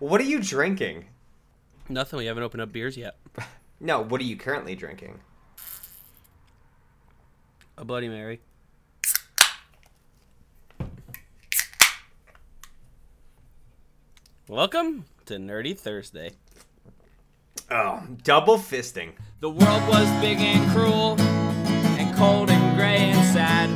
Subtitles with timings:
[0.00, 1.06] What are you drinking?
[1.88, 2.18] Nothing.
[2.18, 3.16] We haven't opened up beers yet.
[3.80, 5.18] No, what are you currently drinking?
[7.76, 8.40] A Bloody Mary.
[14.48, 16.30] Welcome to Nerdy Thursday.
[17.70, 19.12] Oh, double fisting.
[19.40, 23.68] The world was big and cruel, and cold and gray and sad.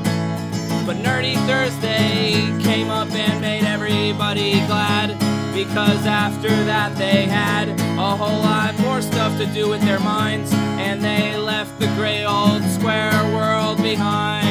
[0.86, 2.32] But Nerdy Thursday
[2.62, 5.37] came up and made everybody glad.
[5.58, 10.52] Because after that, they had a whole lot more stuff to do with their minds,
[10.52, 14.46] and they left the gray old square world behind.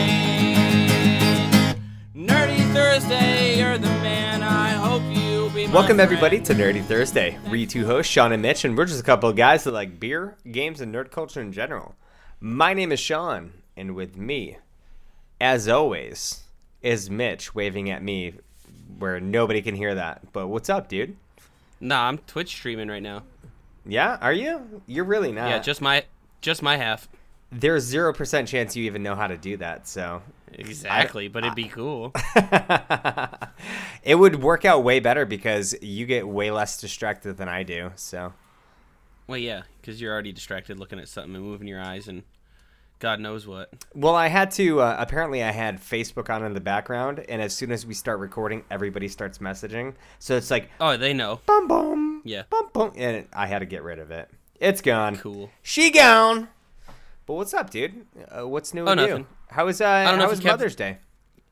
[2.14, 4.44] Nerdy Thursday, you're the man.
[4.44, 7.40] I hope you'll be Welcome everybody to Nerdy Thursday.
[7.50, 10.02] We two hosts, Sean and Mitch, and we're just a couple of guys that like
[10.02, 11.96] beer, games, and nerd culture in general.
[12.42, 14.58] My name is Sean, and with me,
[15.40, 16.44] as always,
[16.82, 18.34] is Mitch waving at me
[19.00, 20.34] where nobody can hear that.
[20.34, 21.16] But what's up, dude?
[21.80, 23.24] Nah, I'm Twitch streaming right now.
[23.86, 24.82] Yeah, are you?
[24.86, 25.50] You're really not.
[25.50, 26.06] Yeah, just my
[26.42, 27.08] just my half.
[27.52, 29.88] There's zero percent chance you even know how to do that.
[29.88, 30.22] So
[30.54, 32.14] Exactly, but it'd be cool.
[34.04, 37.92] it would work out way better because you get way less distracted than I do.
[37.96, 38.34] So
[39.28, 42.24] Well, yeah, because you're already distracted looking at something and moving your eyes and
[43.00, 43.70] God knows what.
[43.94, 44.82] Well, I had to.
[44.82, 48.20] Uh, apparently, I had Facebook on in the background, and as soon as we start
[48.20, 49.94] recording, everybody starts messaging.
[50.20, 51.40] So it's like Oh, they know.
[51.46, 52.22] Boom, boom.
[52.26, 52.44] Yeah.
[52.50, 52.92] Boom, boom.
[52.96, 54.30] and I had to get rid of it.
[54.60, 55.18] It's gone.
[55.18, 55.52] Cool.
[55.62, 56.48] She gone.
[57.28, 58.06] But what's up, dude?
[58.36, 59.08] Uh, what's new Oh, with you?
[59.08, 59.28] nothing.
[59.52, 60.98] How was uh, don't know how was you kept- Mother's Day?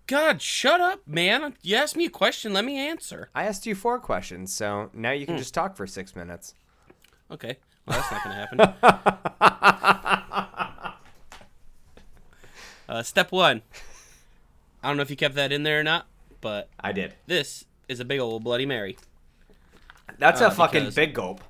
[0.08, 1.56] God, shut up, man.
[1.64, 3.30] You asked me a question, let me answer.
[3.34, 6.54] I asked you four questions, so now you can just talk for six minutes.
[7.32, 7.58] Okay.
[7.88, 10.56] Well, that's not going to happen.
[12.90, 13.62] uh, step one.
[14.84, 16.06] I don't know if you kept that in there or not,
[16.42, 17.14] but I did.
[17.28, 18.98] this is a big old Bloody Mary.
[20.20, 21.42] That's Uh, a fucking big gulp.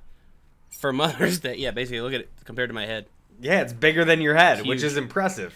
[0.70, 1.56] For Mother's Day.
[1.58, 3.06] Yeah, basically, look at it compared to my head.
[3.42, 5.54] Yeah, it's bigger than your head, which is impressive.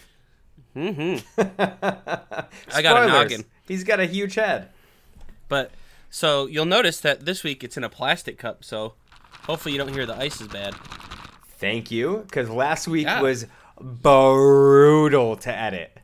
[0.76, 1.40] Mm-hmm.
[2.74, 3.44] I got a noggin.
[3.66, 4.68] He's got a huge head.
[5.48, 5.70] But
[6.10, 8.94] so you'll notice that this week it's in a plastic cup, so
[9.42, 10.74] hopefully you don't hear the ice is bad.
[11.58, 13.20] Thank you, because last week Yeah.
[13.20, 13.46] was
[13.80, 15.96] brutal to edit.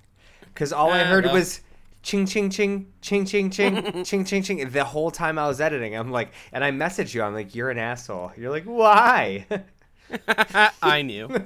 [0.52, 1.60] Because all I Ah, heard was
[2.02, 5.94] ching ching ching ching ching ching ching ching ching the whole time I was editing.
[5.94, 7.22] I'm like, and I messaged you.
[7.22, 8.32] I'm like, you're an asshole.
[8.36, 9.46] You're like, why?
[10.82, 11.28] I knew.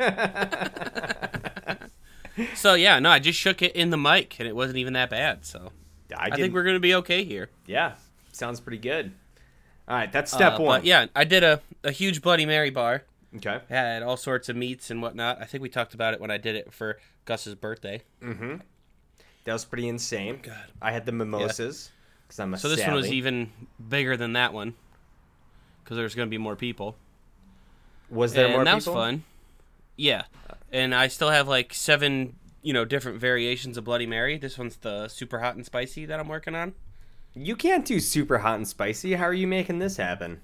[2.55, 5.11] so yeah, no, I just shook it in the mic and it wasn't even that
[5.11, 5.45] bad.
[5.45, 5.73] So
[6.17, 7.49] I, I think we're gonna be okay here.
[7.67, 7.95] yeah,
[8.33, 9.13] sounds pretty good.
[9.89, 10.85] All right, that's step Uh, one.
[10.85, 13.03] Yeah, I did a, a huge Bloody Mary bar.
[13.37, 13.61] Okay.
[13.69, 15.41] Had all sorts of meats and whatnot.
[15.41, 18.03] I think we talked about it when I did it for Gus's birthday.
[18.23, 18.57] Mm-hmm.
[19.45, 20.41] That was pretty insane.
[20.41, 20.65] Oh, God.
[20.83, 21.91] I had the mimosas
[22.27, 23.53] because I'm a So this one was even
[23.89, 24.75] bigger than that one
[25.83, 26.97] because there's gonna be more people.
[28.11, 28.95] Was there and more that people?
[28.95, 29.25] was fun.
[29.97, 30.25] Yeah,
[30.73, 34.39] and I still have like seven, you know, different variations of Bloody Mary.
[34.39, 36.75] This one's the super hot and spicy that I'm working on.
[37.35, 39.15] You can't do super hot and spicy.
[39.15, 40.41] How are you making this happen?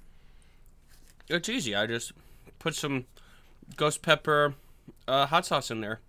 [1.29, 1.75] It's easy.
[1.75, 2.13] I just
[2.59, 3.07] put some
[3.77, 4.55] ghost pepper
[5.09, 6.01] uh, hot sauce in there.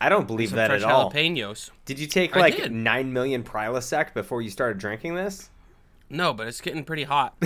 [0.00, 1.10] I don't believe that at all.
[1.10, 1.70] jalapenos.
[1.84, 2.72] Did you take I like did.
[2.72, 5.50] nine million Prilosec before you started drinking this?
[6.08, 7.36] No, but it's getting pretty hot.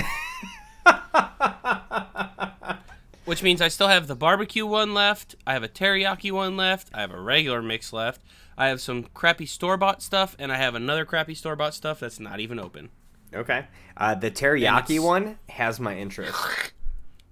[3.24, 5.34] Which means I still have the barbecue one left.
[5.46, 6.90] I have a teriyaki one left.
[6.94, 8.20] I have a regular mix left.
[8.56, 12.00] I have some crappy store bought stuff, and I have another crappy store bought stuff
[12.00, 12.90] that's not even open.
[13.34, 13.66] Okay.
[13.96, 16.38] Uh, the teriyaki one has my interest.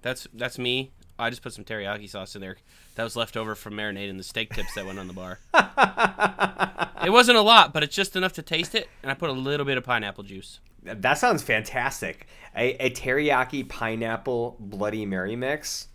[0.03, 0.91] That's that's me.
[1.17, 2.57] I just put some teriyaki sauce in there.
[2.95, 5.39] That was left over from marinating the steak tips that went on the bar.
[7.05, 9.33] it wasn't a lot, but it's just enough to taste it, and I put a
[9.33, 10.59] little bit of pineapple juice.
[10.83, 12.27] that sounds fantastic.
[12.55, 15.87] A, a teriyaki pineapple Bloody Mary mix.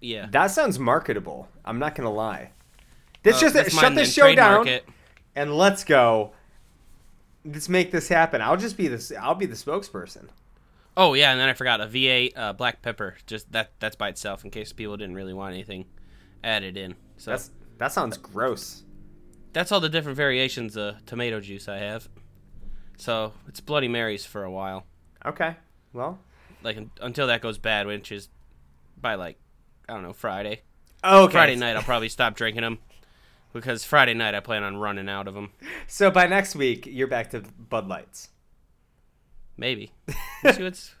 [0.00, 0.26] Yeah.
[0.30, 1.48] That sounds marketable.
[1.64, 2.50] I'm not gonna lie.
[3.22, 4.84] This Uh, just shut this show down it.
[5.34, 6.32] and let's go.
[7.44, 8.42] Let's make this happen.
[8.42, 9.12] I'll just be this.
[9.12, 10.28] I'll be the spokesperson.
[10.96, 13.16] Oh yeah, and then I forgot a V8 uh, black pepper.
[13.26, 15.86] Just that that's by itself in case people didn't really want anything
[16.42, 16.94] added in.
[17.18, 18.84] So That's that sounds gross.
[19.52, 22.08] that's all the different variations of tomato juice I have.
[22.98, 24.86] So it's Bloody Marys for a while,
[25.24, 25.56] Okay.
[25.92, 26.18] Well.
[26.62, 28.28] like until that goes bad, which is
[29.00, 29.38] by like
[29.88, 30.62] I don't know Friday.
[31.04, 31.32] Okay.
[31.32, 32.78] Friday night I'll probably stop drinking them
[33.52, 35.52] because Friday night I plan on running out of them.
[35.86, 38.30] So by next week, you're back to Bud Lights.
[39.58, 39.92] Maybe.
[40.44, 40.94] We'll see what's.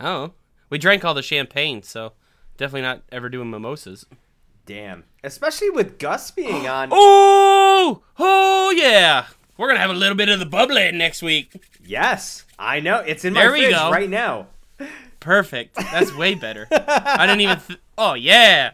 [0.00, 0.34] Know.
[0.70, 2.12] We drank all the champagne, so
[2.56, 4.06] definitely not ever doing mimosas.
[4.66, 5.04] Damn.
[5.22, 6.88] Especially with Gus being on.
[6.92, 9.26] Oh, oh yeah.
[9.56, 11.62] We're gonna have a little bit of the bubbly next week.
[11.84, 12.98] Yes, I know.
[13.00, 13.90] It's in There my fridge go.
[13.90, 14.48] right now.
[15.20, 15.76] perfect.
[15.76, 16.66] That's way better.
[16.72, 17.60] I didn't even.
[17.60, 18.72] Th- oh yeah,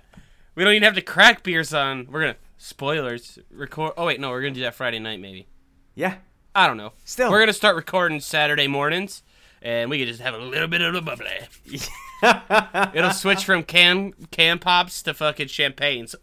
[0.54, 2.06] we don't even have to crack beers on.
[2.10, 3.92] We're gonna spoilers record.
[3.98, 5.48] Oh wait, no, we're gonna do that Friday night maybe.
[5.94, 6.14] Yeah.
[6.54, 6.92] I don't know.
[7.04, 7.30] Still.
[7.30, 9.22] we're gonna start recording Saturday mornings,
[9.62, 12.90] and we can just have a little bit of the bubbly.
[12.98, 16.06] It'll switch from can can pops to fucking champagne.
[16.06, 16.18] So,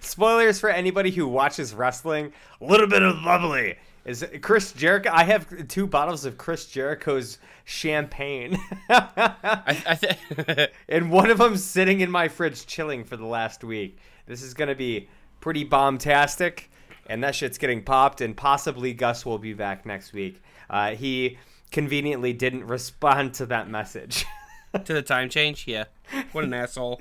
[0.00, 2.32] Spoilers for anybody who watches wrestling.
[2.60, 3.76] A little bit of bubbly.
[4.04, 5.10] Is Chris Jericho?
[5.12, 8.56] I have two bottles of Chris Jericho's champagne,
[8.88, 13.64] I, I th- and one of them's sitting in my fridge chilling for the last
[13.64, 13.98] week.
[14.26, 15.08] This is gonna be
[15.40, 16.70] pretty bomb-tastic,
[17.08, 18.20] and that shit's getting popped.
[18.20, 20.40] And possibly Gus will be back next week.
[20.70, 21.38] Uh, he
[21.70, 24.24] conveniently didn't respond to that message.
[24.84, 25.66] to the time change.
[25.66, 25.84] Yeah,
[26.32, 27.00] what an asshole.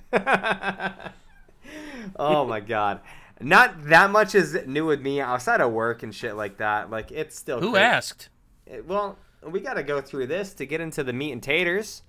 [2.17, 3.01] oh my god.
[3.41, 6.89] Not that much is new with me outside of work and shit like that.
[6.89, 8.29] Like it's still Who cra- asked?
[8.65, 12.01] It- Well, we got to go through this to get into the meat and taters.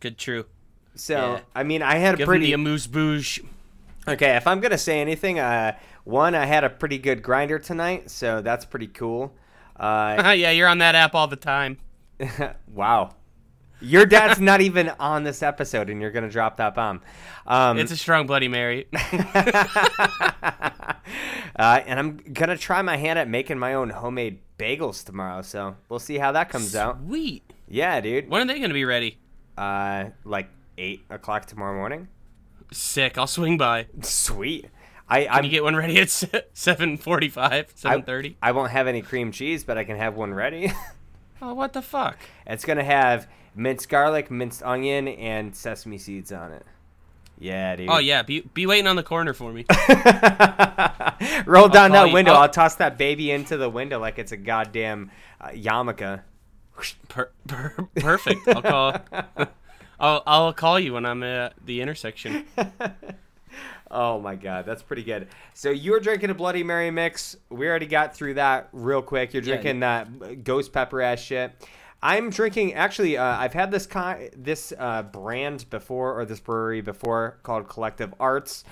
[0.00, 0.46] Good, true.
[0.94, 1.40] So, Yeah.
[1.54, 3.42] I mean, I had a pretty me a moose bouge.
[4.06, 7.58] Okay, if I'm going to say anything, uh one I had a pretty good grinder
[7.60, 9.32] tonight, so that's pretty cool.
[9.82, 11.78] Uh yeah, you're on that app all the time.
[12.68, 13.14] wow.
[13.80, 17.00] Your dad's not even on this episode and you're going to drop that bomb.
[17.46, 18.86] Um It's a strong Bloody Mary.
[18.94, 19.64] uh,
[21.56, 25.76] and I'm going to try my hand at making my own homemade bagels tomorrow, so
[25.88, 26.98] we'll see how that comes out.
[27.04, 27.42] Sweet.
[27.68, 28.28] Yeah, dude.
[28.28, 29.18] When are they gonna be ready?
[29.56, 30.48] Uh, like
[30.78, 32.08] eight o'clock tomorrow morning.
[32.72, 33.18] Sick.
[33.18, 33.86] I'll swing by.
[34.02, 34.66] Sweet.
[35.12, 36.10] I Can I'm, you get one ready at
[36.54, 38.36] seven forty-five, seven thirty?
[38.42, 40.72] I won't have any cream cheese, but I can have one ready.
[41.44, 42.18] Oh, what the fuck?
[42.46, 43.26] it's gonna have
[43.56, 46.64] minced garlic, minced onion, and sesame seeds on it.
[47.36, 47.88] Yeah, dude.
[47.90, 49.64] Oh yeah, be be waiting on the corner for me.
[51.46, 52.32] Roll down that you- window.
[52.34, 55.10] I'll- I'll toss that baby into the window like it's a goddamn
[55.40, 56.22] uh, yarmulke.
[57.08, 58.46] Per- per- perfect.
[58.46, 58.96] I'll call.
[59.98, 62.44] I'll I'll call you when I'm at the intersection.
[63.94, 65.28] Oh my god, that's pretty good.
[65.52, 67.36] So you're drinking a Bloody Mary mix.
[67.50, 69.34] We already got through that real quick.
[69.34, 69.54] You're Yeah.
[69.56, 71.52] drinking that ghost pepper ass shit.
[72.02, 72.72] I'm drinking.
[72.74, 77.68] Actually, uh, I've had this kind, this uh, brand before, or this brewery before, called
[77.68, 78.64] Collective Arts.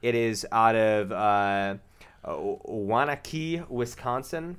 [0.00, 1.74] It is out of uh,
[2.24, 4.58] Waunakee, Wisconsin.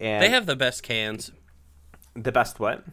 [0.00, 1.32] And They have the best cans.
[2.14, 2.84] the best what?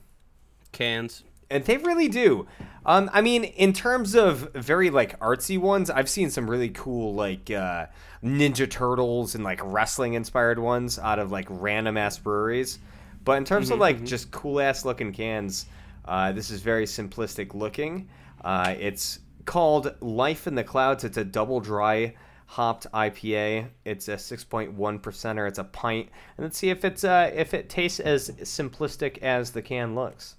[0.72, 1.24] Cans.
[1.50, 2.48] And they really do.
[2.86, 7.14] Um, I mean, in terms of very like artsy ones, I've seen some really cool
[7.14, 7.88] like uh,
[8.24, 12.80] Ninja Turtles and like wrestling inspired ones out of like random ass breweries.
[13.24, 15.66] But in terms of like just cool ass looking cans,
[16.06, 18.08] uh, this is very simplistic looking.
[18.44, 21.04] Uh, it's called Life in the Clouds.
[21.04, 22.14] It's a double dry
[22.46, 23.68] hopped IPA.
[23.84, 25.48] It's a 6.1 percenter.
[25.48, 26.10] It's a pint.
[26.38, 30.36] And let's see if it's uh, if it tastes as simplistic as the can looks.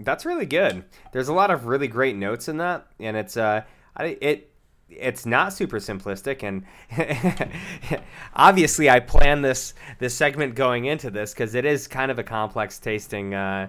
[0.00, 0.84] That's really good.
[1.12, 3.62] There's a lot of really great notes in that, and it's uh,
[3.96, 4.50] I, it
[4.88, 6.64] it's not super simplistic, and
[8.34, 12.24] obviously I planned this this segment going into this because it is kind of a
[12.24, 13.68] complex tasting uh,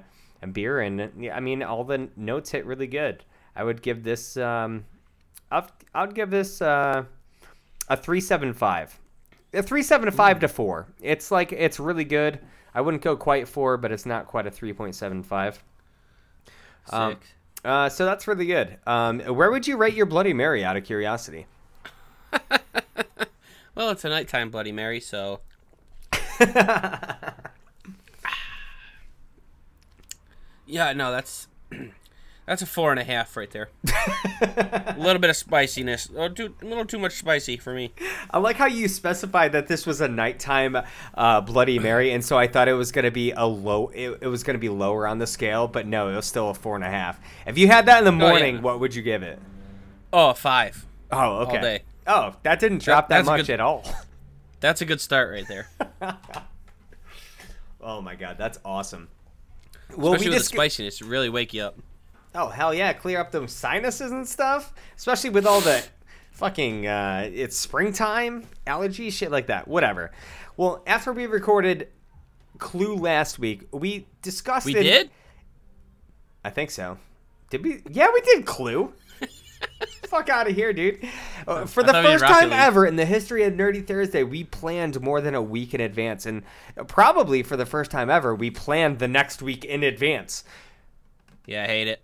[0.53, 3.23] beer, and I mean all the notes hit really good.
[3.55, 4.85] I would give this um,
[5.51, 7.03] I'll, I'd give this uh,
[7.89, 8.97] a three seven five,
[9.53, 10.87] a three seven five to four.
[11.01, 12.39] It's like it's really good.
[12.73, 15.61] I wouldn't go quite four, but it's not quite a three point seven five.
[16.89, 17.17] Um,
[17.63, 18.77] Uh, so that's really good.
[18.87, 21.45] Um, where would you rate your Bloody Mary out of curiosity?
[23.75, 25.41] well, it's a nighttime Bloody Mary, so.
[30.65, 31.47] yeah, no, that's
[32.51, 33.69] that's a four and a half right there.
[34.41, 37.93] a little bit of spiciness, a little too, a little too much spicy for me.
[38.29, 40.75] I like how you specified that this was a nighttime
[41.15, 43.87] uh, Bloody Mary, and so I thought it was going to be a low.
[43.95, 46.49] It, it was going to be lower on the scale, but no, it was still
[46.49, 47.21] a four and a half.
[47.47, 48.31] If you had that in the Oh, yeah.
[48.33, 49.39] morning, what would you give it?
[50.11, 50.85] Oh, five.
[51.09, 51.61] Oh, okay.
[51.61, 51.79] day.
[52.05, 53.85] Oh, that didn't drop that, that's a much good- at all.
[54.59, 55.69] That's a good start right there.
[57.83, 59.09] Oh my god, that's awesome.
[59.97, 61.79] Well, Especially we with just the spiciness, really wake you up.
[62.33, 64.73] Oh hell yeah, clear up those sinuses and stuff.
[64.97, 65.83] Especially with all the
[66.31, 69.67] fucking uh it's springtime, allergies, shit like that.
[69.67, 70.11] Whatever.
[70.57, 71.87] Well, after we recorded
[72.57, 75.09] Clue last week, we discussed We it- did?
[76.43, 76.97] I think so.
[77.49, 77.81] Did we?
[77.89, 78.93] Yeah, we did Clue.
[80.07, 81.05] Fuck out of here, dude.
[81.47, 82.59] Uh, for the thought we did first time League.
[82.59, 86.25] ever in the history of Nerdy Thursday, we planned more than a week in advance.
[86.25, 86.43] And
[86.87, 90.43] probably for the first time ever, we planned the next week in advance.
[91.45, 92.01] Yeah, I hate it.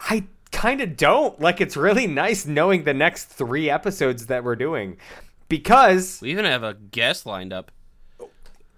[0.00, 1.40] I kind of don't.
[1.40, 4.96] Like, it's really nice knowing the next three episodes that we're doing.
[5.48, 7.70] Because, We even have a guest lined up.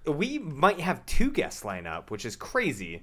[0.06, 3.02] we might have two guests line up, which is crazy.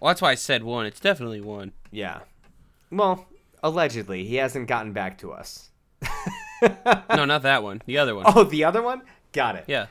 [0.00, 0.86] Well, that's why I said one.
[0.86, 1.72] It's definitely one.
[1.90, 2.20] Yeah.
[2.90, 3.26] Well,
[3.62, 5.70] allegedly, he hasn't gotten back to us.
[7.10, 7.82] No, not that one.
[7.84, 8.24] The other one.
[8.26, 9.02] Oh, the other one?
[9.32, 9.64] Got it.
[9.66, 9.86] Yeah.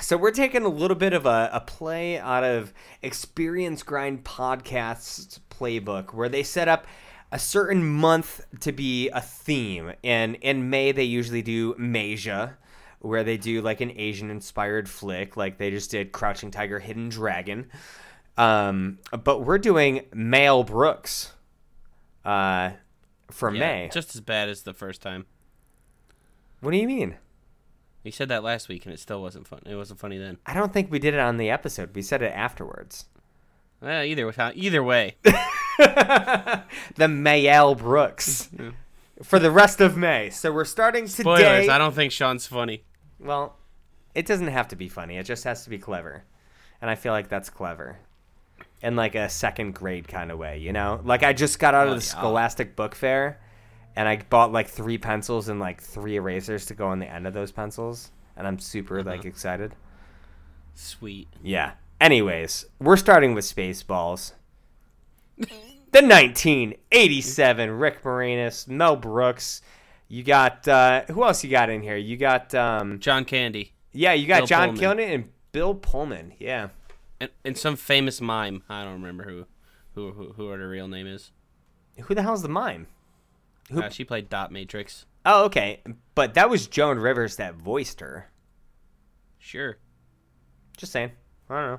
[0.00, 5.40] So we're taking a little bit of a, a play out of Experience Grind Podcast's
[5.50, 6.86] playbook where they set up
[7.30, 9.92] a certain month to be a theme.
[10.02, 12.54] And in May, they usually do Masia,
[13.00, 17.10] where they do like an Asian inspired flick, like they just did Crouching Tiger, Hidden
[17.10, 17.70] Dragon.
[18.36, 21.32] Um, but we're doing Mel Brooks
[22.24, 22.70] uh,
[23.30, 23.90] for Yeah, May.
[23.92, 25.26] Just as bad as the first time.
[26.60, 27.16] what do you mean?
[28.02, 29.60] You said that last week and it still wasn't fun.
[29.66, 30.38] It wasn't funny then.
[30.46, 31.94] I don't think we did it on the episode.
[31.94, 33.04] We said it afterwards.
[33.82, 35.16] Eh, either way, either way.
[35.24, 38.48] the Mayel Brooks
[39.22, 40.30] for the rest of May.
[40.30, 41.38] So we're starting Spoilers.
[41.40, 41.68] today.
[41.68, 42.84] I don't think Sean's funny.
[43.18, 43.56] Well,
[44.14, 45.16] it doesn't have to be funny.
[45.16, 46.24] It just has to be clever,
[46.80, 47.98] and I feel like that's clever,
[48.82, 50.58] in like a second grade kind of way.
[50.58, 52.10] You know, like I just got out Oh, of the yeah.
[52.18, 53.40] Scholastic Book Fair,
[53.96, 57.26] and I bought like three pencils and like three erasers to go on the end
[57.26, 59.74] of those pencils, and I'm super like excited.
[60.74, 61.28] Sweet.
[61.42, 61.72] Yeah.
[62.00, 64.32] Anyways, we're starting with Spaceballs.
[65.36, 69.62] the 1987 Rick Moranis, Mel Brooks.
[70.08, 71.96] You got uh, who else you got in here?
[71.96, 73.74] You got um, John Candy.
[73.92, 74.98] yeah, you got Bill John Pullman.
[75.00, 76.32] And Bill Pullman.
[76.38, 76.68] Yeah.
[77.20, 78.62] And, and some famous mime.
[78.68, 79.46] I don't remember who
[79.94, 81.30] who who, who her real name is.
[82.04, 82.86] Who the hell's the mime?
[83.70, 85.06] Who- Uh, she played Dot Matrix.
[85.26, 85.82] Oh, okay.
[86.14, 88.30] But that was Joan Rivers that voiced her.
[89.38, 89.78] Sure.
[90.76, 91.12] Just saying.
[91.48, 91.70] I don't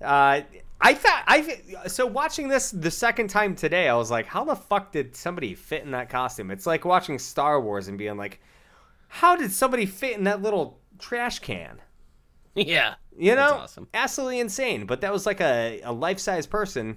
[0.00, 0.06] know.
[0.06, 0.40] Uh,
[0.80, 3.88] I thought I so watching this the second time today.
[3.88, 6.50] I was like, how the fuck did somebody fit in that costume?
[6.50, 8.40] It's like watching Star Wars and being like,
[9.08, 11.80] how did somebody fit in that little trash can?
[12.54, 12.94] yeah.
[13.16, 13.88] You know, That's awesome.
[13.94, 14.86] absolutely insane.
[14.86, 16.96] But that was like a, a life size person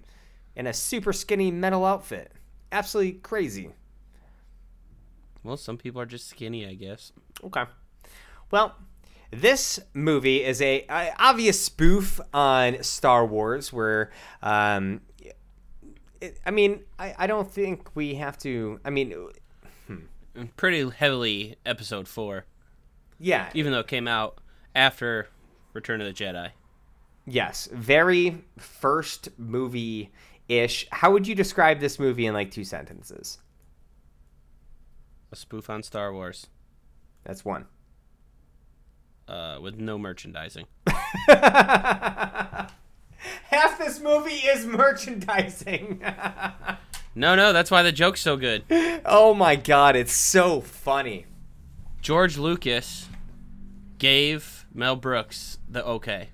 [0.55, 2.31] in a super skinny metal outfit.
[2.71, 3.69] Absolutely crazy.
[5.45, 7.11] Well, some people are just skinny, I guess.
[7.43, 7.63] Okay.
[8.51, 8.75] Well,
[9.31, 14.11] this movie is a, a obvious spoof on Star Wars, where,
[14.41, 15.01] um,
[16.21, 18.79] it, I mean, I, I don't think we have to.
[18.83, 19.13] I mean,
[20.35, 22.45] And Pretty heavily Episode Four,
[23.19, 24.39] yeah, even though it came out
[24.75, 25.27] after
[25.73, 26.49] Return of the Jedi.
[27.25, 30.11] yes, very first movie
[30.49, 30.87] ish.
[30.91, 33.39] How would you describe this movie in like two sentences?
[35.35, 36.47] A spoof on Star Wars,
[37.25, 37.65] That's one.
[39.27, 40.65] uh, with no merchandising.
[41.27, 42.69] Half
[43.77, 46.01] this movie is merchandising.
[47.17, 48.63] No, no, that's why the joke's so good.
[49.05, 51.25] oh my god, it's so funny.
[52.01, 53.07] George Lucas
[53.97, 56.27] gave Mel Brooks the okay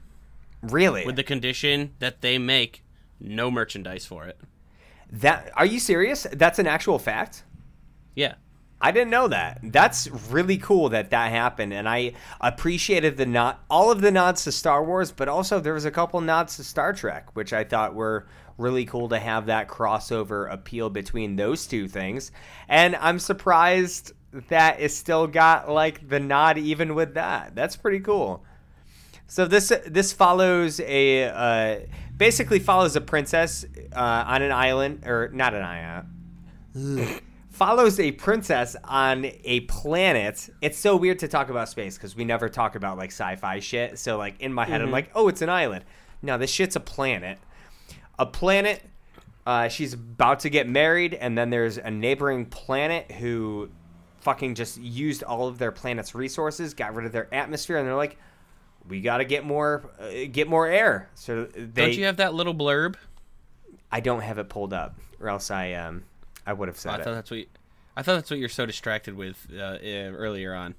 [0.63, 1.05] Really?
[1.05, 2.83] with the condition that they make
[3.19, 4.39] no merchandise for it.
[5.11, 6.25] that are you serious?
[6.33, 7.43] That's an actual fact?
[8.15, 8.33] Yeah.
[8.81, 9.59] I didn't know that.
[9.63, 14.43] That's really cool that that happened, and I appreciated the nod, all of the nods
[14.45, 17.63] to Star Wars, but also there was a couple nods to Star Trek, which I
[17.63, 18.25] thought were
[18.57, 22.31] really cool to have that crossover appeal between those two things.
[22.67, 24.13] And I'm surprised
[24.49, 27.55] that it still got like the nod even with that.
[27.55, 28.43] That's pretty cool.
[29.27, 31.79] So this this follows a uh,
[32.17, 35.63] basically follows a princess uh, on an island or not an
[36.75, 37.21] island.
[37.61, 40.49] follows a princess on a planet.
[40.61, 43.99] It's so weird to talk about space because we never talk about like sci-fi shit.
[43.99, 45.85] So like in my head, I'm like, oh, it's an island.
[46.23, 47.37] No, this shit's a planet.
[48.17, 48.81] A planet.
[49.45, 53.69] Uh, she's about to get married, and then there's a neighboring planet who
[54.21, 57.95] fucking just used all of their planet's resources, got rid of their atmosphere, and they're
[57.95, 58.17] like,
[58.87, 61.09] we got to get more, uh, get more air.
[61.13, 61.85] So they.
[61.85, 62.95] Don't you have that little blurb?
[63.91, 66.05] I don't have it pulled up, or else I um,
[66.45, 67.03] I would have Oh, said I it.
[67.03, 67.39] thought that's what.
[67.39, 67.45] You,
[67.95, 70.75] I thought that's what you're so distracted with uh, uh, earlier on.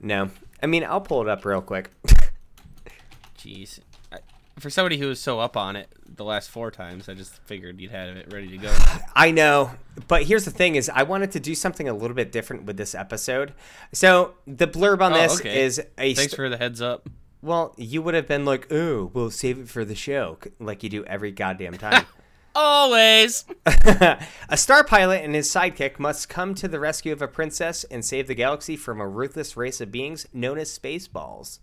[0.00, 0.30] No,
[0.62, 1.90] I mean I'll pull it up real quick.
[3.38, 3.80] Jeez.
[4.12, 4.18] I,
[4.58, 7.80] for somebody who was so up on it the last four times, I just figured
[7.80, 8.74] you'd have it ready to go.
[9.16, 9.70] I know,
[10.08, 12.76] but here's the thing: is I wanted to do something a little bit different with
[12.76, 13.52] this episode.
[13.92, 15.62] So the blurb on Oh, this okay.
[15.62, 17.08] is a Thanks st- for the heads up.
[17.40, 20.88] well, you would have been like, "Ooh, we'll save it for the show," like you
[20.88, 22.04] do every goddamn time.
[22.54, 23.44] Always.
[23.66, 28.04] a star pilot and his sidekick must come to the rescue of a princess and
[28.04, 31.58] save the galaxy from a ruthless race of beings known as Spaceballs.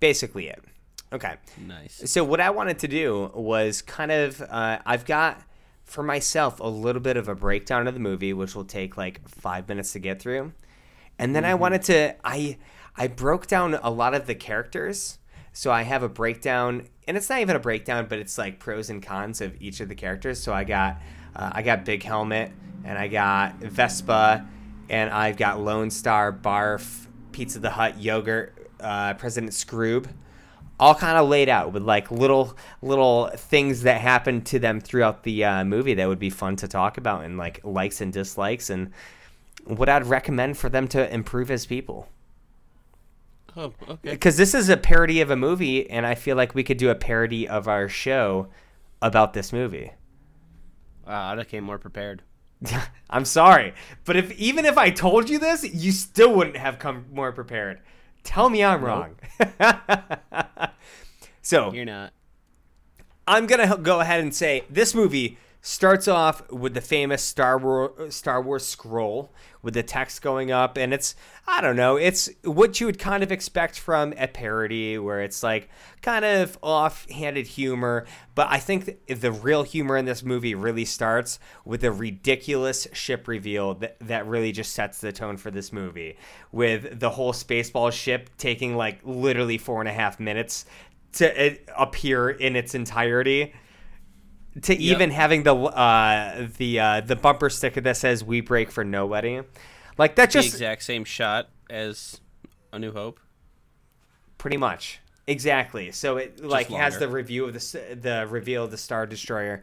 [0.00, 0.62] Basically, it.
[1.12, 1.36] Okay.
[1.66, 2.02] Nice.
[2.10, 5.40] So what I wanted to do was kind of uh, I've got
[5.84, 9.28] for myself a little bit of a breakdown of the movie, which will take like
[9.28, 10.52] five minutes to get through,
[11.18, 12.58] and then I wanted to I
[12.96, 15.18] I broke down a lot of the characters.
[15.52, 18.90] So I have a breakdown, and it's not even a breakdown, but it's like pros
[18.90, 20.40] and cons of each of the characters.
[20.40, 21.00] So I got
[21.36, 22.52] uh, I got Big Helmet,
[22.84, 24.46] and I got Vespa,
[24.88, 30.06] and I've got Lone Star, Barf, Pizza the Hut, Yogurt, uh, President Skroob,
[30.78, 35.22] all kind of laid out with like little little things that happen to them throughout
[35.24, 38.70] the uh, movie that would be fun to talk about, and like likes and dislikes,
[38.70, 38.90] and
[39.64, 42.08] what I'd recommend for them to improve as people
[43.56, 44.10] Oh, okay.
[44.10, 46.90] because this is a parody of a movie, and I feel like we could do
[46.90, 48.48] a parody of our show
[49.00, 49.92] about this movie.
[51.06, 52.22] Wow, I came more prepared.
[53.10, 57.06] I'm sorry, but if even if I told you this, you still wouldn't have come
[57.12, 57.80] more prepared.
[58.22, 59.16] Tell me I'm wrong.
[61.42, 62.12] so You're not.
[63.26, 68.14] I'm gonna go ahead and say this movie starts off with the famous Star Wars
[68.14, 71.16] Star Wars scroll with the text going up, and it's
[71.48, 75.42] I don't know, it's what you would kind of expect from a parody, where it's
[75.42, 75.70] like
[76.02, 78.04] kind of off-handed humor.
[78.34, 83.26] But I think the real humor in this movie really starts with a ridiculous ship
[83.26, 86.18] reveal that that really just sets the tone for this movie,
[86.52, 90.66] with the whole Spaceball ship taking like literally four and a half minutes
[91.14, 93.54] to uh, appear in its entirety
[94.62, 98.84] to even having the uh the uh the bumper sticker that says we break for
[98.84, 99.42] nobody.
[99.98, 102.20] Like that The just exact same shot as
[102.72, 103.20] A New Hope.
[104.38, 105.00] pretty much.
[105.26, 105.90] Exactly.
[105.92, 109.62] So it like has the review of the the reveal of the star destroyer.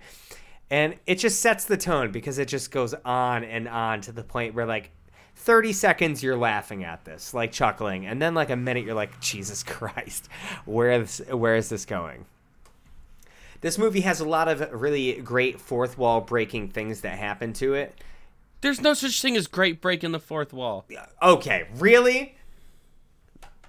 [0.69, 4.23] And it just sets the tone because it just goes on and on to the
[4.23, 4.91] point where like
[5.35, 8.05] 30 seconds you're laughing at this like chuckling.
[8.05, 10.29] And then like a minute you're like jesus christ
[10.65, 12.25] where is where is this going
[13.61, 17.73] this movie has a lot of really great fourth wall breaking things that happen to
[17.73, 17.95] it
[18.61, 20.85] There's no such thing as great breaking the fourth wall.
[21.21, 22.35] Okay, really?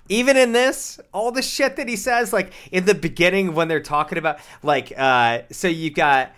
[0.08, 3.80] Even in this, all the shit that he says, like in the beginning when they're
[3.80, 6.33] talking about, like, uh, so you've got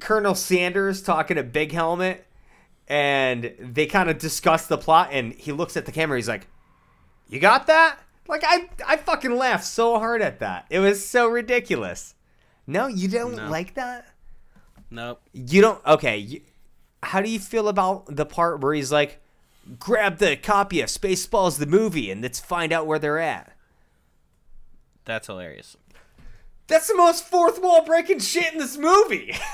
[0.00, 2.24] Colonel Sandurz talking to Big Helmet,
[2.86, 6.46] and they kind of discuss the plot, and he looks at the camera, he's like,
[7.28, 10.66] "You got that?" Like I, I fucking laughed so hard at that.
[10.70, 12.14] It was so ridiculous.
[12.68, 13.48] No, you don't No.
[13.50, 14.06] like that.
[14.90, 15.20] Nope.
[15.32, 15.84] You don't.
[15.86, 16.18] Okay.
[16.18, 16.40] You,
[17.02, 19.20] how do you feel about the part where he's like,
[19.78, 23.56] grab the copy of Spaceballs the movie and let's find out where they're at?
[25.04, 25.76] That's hilarious.
[26.66, 29.34] That's the most fourth wall breaking shit in this movie.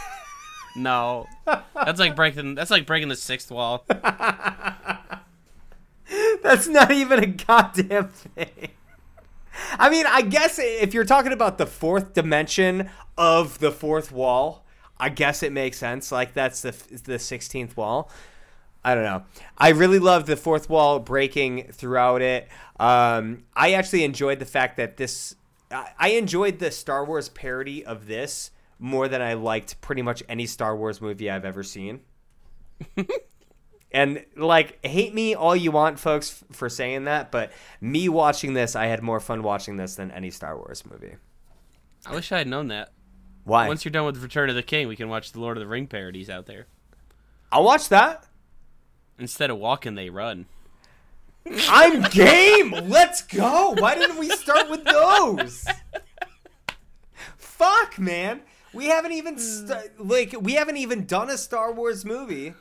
[0.77, 1.29] No.
[1.47, 3.85] That's like breaking that's like breaking the sixth wall.
[6.43, 8.71] That's not even a goddamn thing.
[9.73, 14.65] I mean, I guess if you're talking about the fourth dimension of the fourth wall,
[14.99, 16.13] I guess it makes sense.
[16.13, 16.73] Like that's the
[17.05, 18.11] the sixteenth wall.
[18.85, 19.25] I don't know.
[19.57, 22.49] I really love the fourth wall breaking throughout it.
[22.79, 25.35] Um, I actually enjoyed the fact that this.
[25.71, 30.23] I I enjoyed the Star Wars parody of this more than I liked pretty much
[30.29, 32.01] any Star Wars movie I've ever seen.
[33.95, 38.53] And like, hate me all you want, folks, f- for saying that, but me watching
[38.53, 41.15] this, I had more fun watching this than any Star Wars movie.
[42.05, 42.91] I wish I had known that.
[43.45, 43.69] Why?
[43.69, 45.69] Once you're done with Return of the King, we can watch the Lord of the
[45.69, 46.67] Ring parodies out there.
[47.53, 48.27] I'll watch that.
[49.17, 50.47] Instead of walking, they run.
[51.69, 52.73] I'm game.
[52.89, 53.77] Let's go.
[53.79, 55.65] Why didn't we start with those?
[57.37, 58.41] Fuck, man.
[58.73, 62.55] We haven't even st- like we haven't even done a Star Wars movie.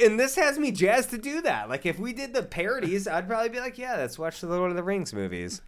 [0.00, 1.68] And this has me jazzed to do that.
[1.68, 4.70] Like if we did the parodies, I'd probably be like, yeah, let's watch the Lord
[4.70, 5.60] of the Rings movies.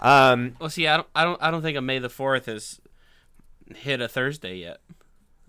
[0.00, 2.80] Um, Well, see, I don't, I don't, I don't think a May the Fourth has
[3.74, 4.80] hit a Thursday yet.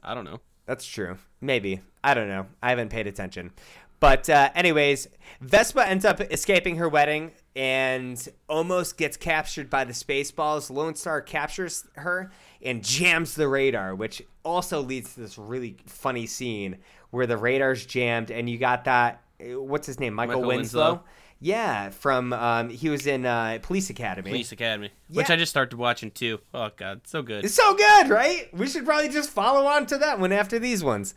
[0.03, 0.41] I don't know.
[0.65, 1.17] That's true.
[1.41, 1.81] Maybe.
[2.03, 2.45] I don't know.
[2.61, 3.51] I haven't paid attention.
[3.99, 5.07] But, uh, anyways,
[5.39, 10.69] Vespa ends up escaping her wedding and almost gets captured by the Spaceballs.
[10.69, 12.29] Lone Star captures her
[12.61, 16.79] and jams the radar, which also leads to this really funny scene
[17.13, 19.21] where the radar's jammed and you got that.
[19.39, 20.15] uh, What's his name?
[20.15, 20.91] Michael, Michael Winslow?
[20.93, 21.03] Winslow.
[21.39, 24.31] Yeah, from um, he was in uh, Police Academy.
[24.31, 26.39] Police Academy, which I just started watching too.
[26.53, 27.45] Oh God, so good.
[27.45, 28.51] It's so good, right?
[28.53, 31.13] We should probably just follow on to that one after these ones.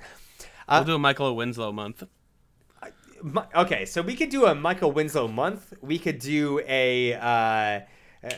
[0.69, 2.03] we'll do a Michael Winslow month.
[3.55, 5.73] Okay, so we could do a Michael Winslow month.
[5.81, 7.81] We could do a uh,
[8.23, 8.31] uh,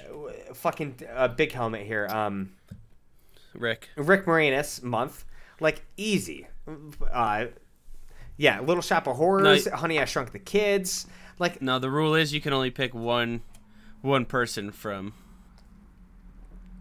[0.54, 2.06] fucking uh, big helmet here.
[2.10, 2.52] Um,
[3.54, 5.24] Rick, Rick Moranis month,
[5.60, 6.46] like easy.
[7.12, 7.46] Uh,
[8.36, 11.06] yeah, Little Shop of Horrors, No, Honey I Shrunk the Kids.
[11.38, 13.42] Like no, the rule is you can only pick one,
[14.02, 15.12] one person from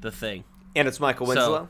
[0.01, 0.43] the thing.
[0.75, 1.69] and it's Michael So- Winslow.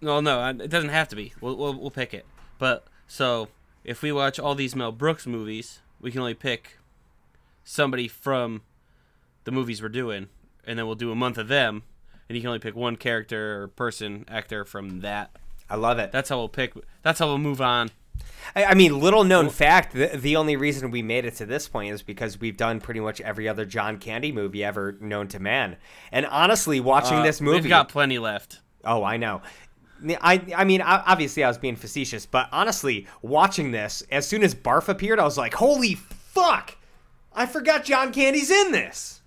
[0.00, 1.32] No, no, it doesn't have to be.
[1.40, 2.24] We'll, we'll, we'll pick it.
[2.58, 3.48] But so
[3.82, 6.78] if we watch all these Mel Brooks movies, we can only pick
[7.64, 8.62] somebody from
[9.42, 10.28] the movies we're doing,
[10.64, 11.82] and then we'll do a month of them,
[12.28, 15.32] and you can only pick one character or person, actor from that.
[15.70, 16.12] I love it.
[16.12, 16.72] That's how we'll pick.
[17.02, 17.90] That's how we'll move on.
[18.56, 21.68] I, I mean, little known fact: the, the only reason we made it to this
[21.68, 25.38] point is because we've done pretty much every other John Candy movie ever known to
[25.38, 25.76] man.
[26.10, 28.60] And honestly, watching Uh, this movie, we've got plenty left.
[28.84, 29.42] Oh, I know.
[30.22, 34.54] I I mean, obviously, I was being facetious, but honestly, watching this, as soon as
[34.54, 36.76] Barf appeared, I was like, "Holy fuck!
[37.34, 39.20] I forgot John Candy's in this."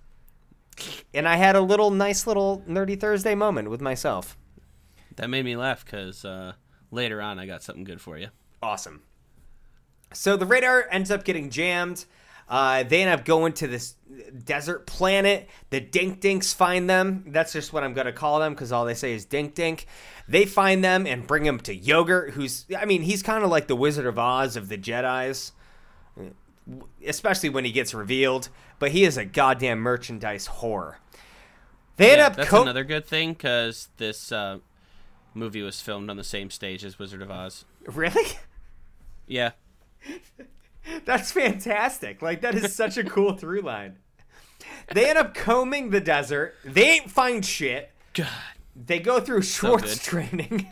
[1.14, 4.36] And I had a little nice little nerdy Thursday moment with myself.
[5.16, 6.52] That made me laugh because uh,
[6.90, 8.28] later on I got something good for you.
[8.62, 9.02] Awesome.
[10.12, 12.04] So the radar ends up getting jammed.
[12.48, 13.94] Uh, they end up going to this
[14.44, 15.48] desert planet.
[15.70, 17.24] The Dink Dinks find them.
[17.28, 19.86] That's just what I'm going to call them because all they say is Dink Dink.
[20.28, 23.68] They find them and bring them to Yogurt, who's, I mean, he's kind of like
[23.68, 25.52] the Wizard of Oz of the Jedi's,
[27.06, 28.48] especially when he gets revealed.
[28.78, 30.96] But he is a goddamn merchandise whore.
[31.96, 34.58] They end up that's co- another good thing because this uh,
[35.34, 37.64] movie was filmed on the same stage as Wizard of Oz.
[37.86, 38.32] Really?
[39.26, 39.52] Yeah,
[41.04, 42.22] That's fantastic.
[42.22, 43.96] Like that is such a cool through line.
[44.92, 46.54] They end up combing the desert.
[46.64, 47.90] They ain't find shit.
[48.14, 48.28] God.
[48.74, 50.00] They go through Schwartz good.
[50.00, 50.66] training.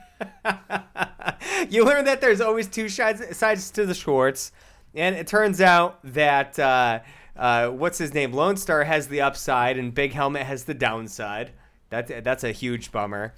[1.69, 4.53] you learn that there's always two sides, sides to the Schwartz,
[4.95, 7.01] and it turns out that uh,
[7.37, 11.53] uh, what's his name, Lone Star has the upside, and Big Helmet has the downside.
[11.91, 13.35] That that's a huge bummer.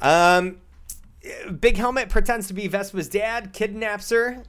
[0.00, 0.58] Um,
[1.60, 4.42] Big Helmet pretends to be Vespa's dad, kidnaps her,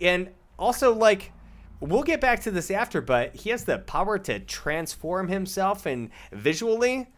[0.00, 1.32] and also like
[1.80, 6.10] we'll get back to this after, but he has the power to transform himself and
[6.32, 7.08] visually.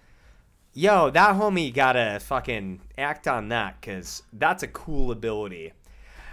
[0.73, 5.73] Yo, that homie gotta fucking act on that because that's a cool ability.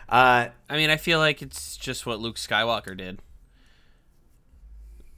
[0.09, 3.19] Uh, I mean, I feel like it's just what Luke Skywalker did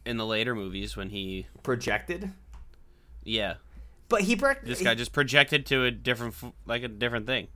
[0.06, 2.32] in the later movies when he, projected,
[3.24, 3.56] yeah,
[4.10, 7.48] but he pro- this guy just projected to a different, like a different thing.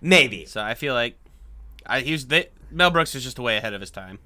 [0.00, 1.18] maybe So I feel like
[1.84, 4.18] I he was they, Mel Brooks is just way ahead of his time.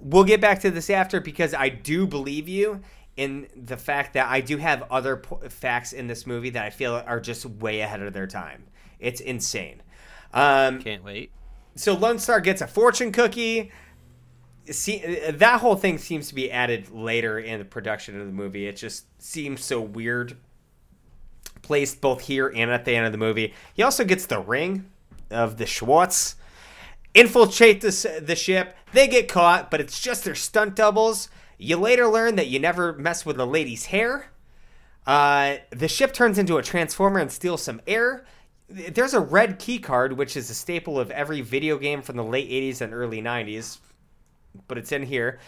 [0.00, 2.80] we'll get back to this after because I do believe you
[3.16, 6.70] in the fact that I do have other po- facts in this movie that I
[6.70, 8.64] feel are just way ahead of their time.
[8.98, 9.82] It's insane.
[10.32, 11.30] Um, Can't wait.
[11.76, 13.70] so Lone Star gets a fortune cookie.
[14.70, 14.98] See,
[15.30, 18.66] that whole thing seems to be added later in the production of the movie.
[18.66, 20.36] It just seems so weird,
[21.64, 23.54] placed both here and at the end of the movie.
[23.74, 24.90] He also gets the ring
[25.30, 26.36] of the Schwartz.
[27.14, 28.76] Infiltrate the, the ship.
[28.92, 31.28] They get caught, but it's just their stunt doubles.
[31.58, 34.30] You later learn that you never mess with a lady's hair.
[35.06, 38.24] Uh, the ship turns into a transformer and steals some air.
[38.68, 42.24] There's a red key card, which is a staple of every video game from the
[42.24, 43.78] late 80s and early 90s,
[44.66, 45.38] but it's in here.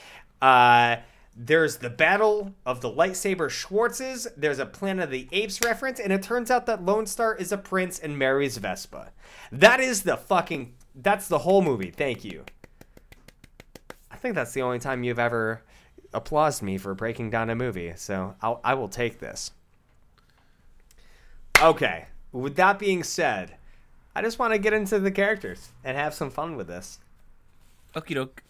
[0.41, 0.97] Uh,
[1.37, 4.27] there's the Battle of the Lightsaber Schwartzes.
[4.37, 7.53] There's a Planet of the Apes reference, and it turns out that Lone Star is
[7.53, 9.13] a prince and marries Vespa.
[9.53, 10.75] That is the fucking.
[10.95, 11.91] That's the whole movie.
[11.91, 12.45] Thank you.
[14.11, 15.63] I think that's the only time you've ever
[16.15, 19.51] applauded me for breaking down a movie, so I'll, I will take this.
[21.61, 23.57] Okay, with that being said,
[24.15, 26.99] I just want to get into the characters and have some fun with this.
[27.95, 28.43] Okie doke.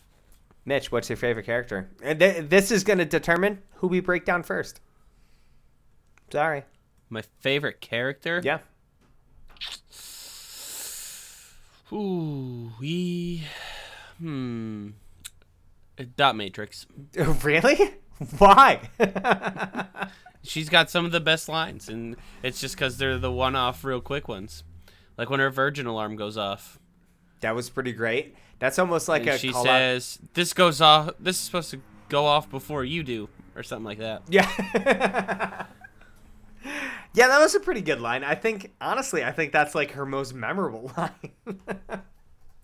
[0.66, 1.88] Mitch, what's your favorite character?
[2.02, 4.81] And th- this is going to determine who we break down first.
[6.33, 6.64] Sorry.
[7.09, 8.40] My favorite character.
[8.42, 8.59] Yeah.
[11.92, 13.44] Ooh, we.
[14.18, 14.88] Hmm.
[16.16, 16.87] Dot Matrix.
[17.44, 17.94] really?
[18.38, 18.81] Why?
[20.42, 24.00] She's got some of the best lines, and it's just because they're the one-off, real
[24.00, 24.64] quick ones.
[25.16, 26.79] Like when her virgin alarm goes off,
[27.40, 28.35] that was pretty great.
[28.59, 31.11] That's almost like and a she call out- says, "This goes off.
[31.20, 34.22] This is supposed to go off before you do," or something like that.
[34.29, 34.51] Yeah.
[37.14, 38.25] yeah, that was a pretty good line.
[38.25, 42.03] I think, honestly, I think that's like her most memorable line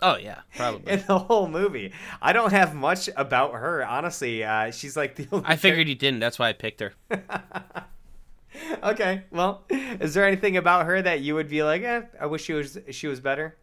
[0.00, 0.92] Oh yeah, probably.
[0.92, 1.92] in the whole movie.
[2.20, 4.42] I don't have much about her, honestly.
[4.42, 5.44] Uh, she's like the only.
[5.46, 6.18] I figured you didn't.
[6.20, 6.92] That's why I picked her.
[8.82, 12.42] okay, well, is there anything about her that you would be like, eh, I wish
[12.42, 13.56] she was she was better?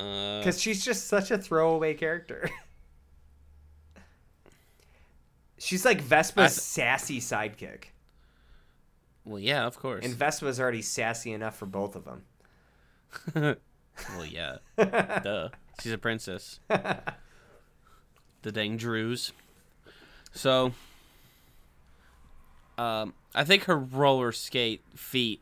[0.00, 2.50] Uh, Because she's just such a throwaway character.
[5.58, 7.84] she's like Vespa's th- sassy sidekick,
[9.24, 10.04] well, yeah, of course.
[10.04, 12.22] and Vespa's already sassy enough for both of them.
[13.34, 14.56] well, yeah.
[14.76, 15.48] Duh.
[15.80, 16.60] She's a princess.
[16.68, 19.32] the dang Drews.
[20.32, 20.72] So,
[22.76, 25.40] um, I think her roller skate feet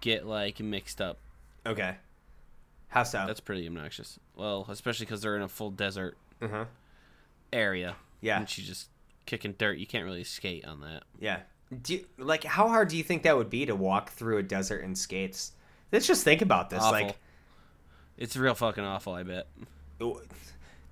[0.00, 1.18] get like mixed up.
[1.66, 1.96] Okay.
[2.94, 3.24] How so?
[3.26, 4.20] That's pretty obnoxious.
[4.36, 6.16] Well, especially because they're in a full desert.
[6.40, 6.66] uh-huh.
[7.52, 7.96] area.
[8.20, 8.38] Yeah.
[8.38, 8.88] And she's just
[9.26, 9.78] kicking dirt.
[9.78, 11.02] You can't really skate on that.
[11.20, 11.40] Yeah.
[11.82, 14.42] Do you, like how hard do you think that would be to walk through a
[14.44, 15.52] desert in skates?
[15.90, 16.82] Let's just think about this.
[16.82, 17.06] Awful.
[17.08, 17.16] Like,
[18.16, 19.12] It's real fucking awful.
[19.14, 19.48] I bet.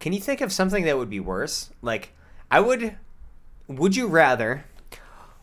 [0.01, 1.71] can you think of something that would be worse?
[1.83, 2.13] Like,
[2.51, 2.97] I would.
[3.69, 4.65] Would you rather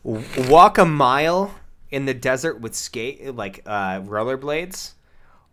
[0.03, 1.55] walk a mile
[1.89, 4.93] in the desert with skate like uh, rollerblades,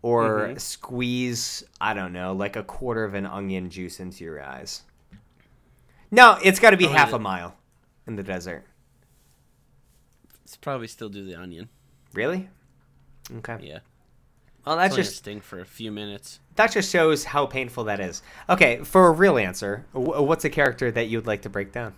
[0.02, 0.60] or Mhm.
[0.60, 4.82] squeeze I don't know like a quarter of an onion juice into your eyes?
[6.10, 7.56] No, it's got to be Probably half a mile
[8.06, 8.64] in the desert.
[10.44, 11.68] It's probably still do the onion.
[12.14, 12.48] Really?
[13.38, 13.58] Okay.
[13.60, 13.80] Yeah.
[14.64, 16.40] Well, that's just sting for a few minutes.
[16.56, 18.22] that just shows how painful that is.
[18.48, 21.94] Okay, for a real answer, what's a character that you'd like to break down?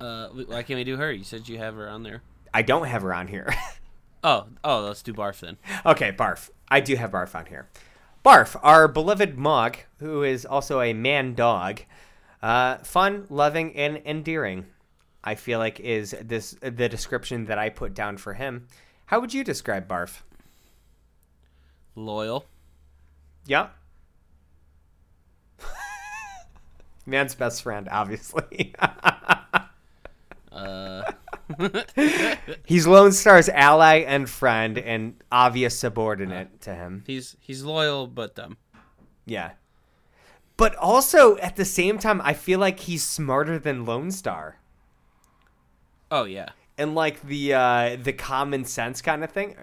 [0.00, 1.10] Uh, why can't we do her?
[1.12, 2.22] You said you have her on there.
[2.52, 3.54] I don't have her on here.
[4.24, 5.58] Oh, oh, let's do Barf then.
[5.84, 6.48] okay, Barf.
[6.68, 7.68] I do have Barf on here.
[8.24, 11.82] Barf, our beloved Mog, who is also a man dog,
[12.42, 14.64] uh, fun, loving, and endearing.
[15.22, 18.66] I feel like is this the description that I put down for him.
[19.06, 20.22] How would you describe Barf?
[21.94, 22.46] Loyal.
[23.46, 23.68] Yeah.
[27.06, 28.74] Man's best friend, obviously.
[31.58, 31.82] Uh,
[32.66, 37.04] He's Lone Star's ally and friend and obvious subordinate to him.
[37.06, 38.56] he's he's loyal but dumb.
[39.26, 39.52] Yeah.
[40.56, 44.58] But also at the same time, I feel like he's smarter than Lone Star.
[46.10, 46.50] Oh yeah.
[46.78, 49.56] And like the uh the common sense kind of thing.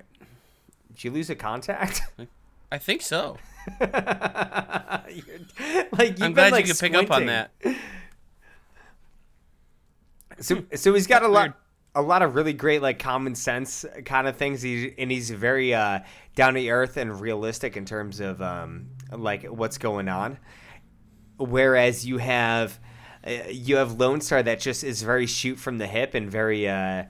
[0.93, 2.01] Did you lose a contact?
[2.71, 3.38] I think so.
[3.80, 5.54] Like you've
[5.99, 7.51] I'm been, glad like, you could pick up on that.
[10.39, 11.58] So so he's got a lot
[11.93, 14.62] a lot of really great like common sense kind of things.
[14.62, 15.99] He and he's very uh,
[16.36, 20.38] down to earth and realistic in terms of um, like what's going on.
[21.38, 22.80] Whereas you have
[23.25, 26.67] uh, you have Lone Star that just is very shoot from the hip and very
[26.69, 27.04] uh,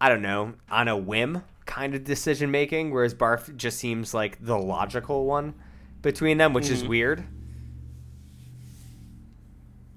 [0.00, 2.90] I don't know on a whim kind of decision making.
[2.90, 5.54] Whereas Barf just seems like the logical one
[6.02, 6.88] between them, which is Mhm.
[6.88, 7.24] weird.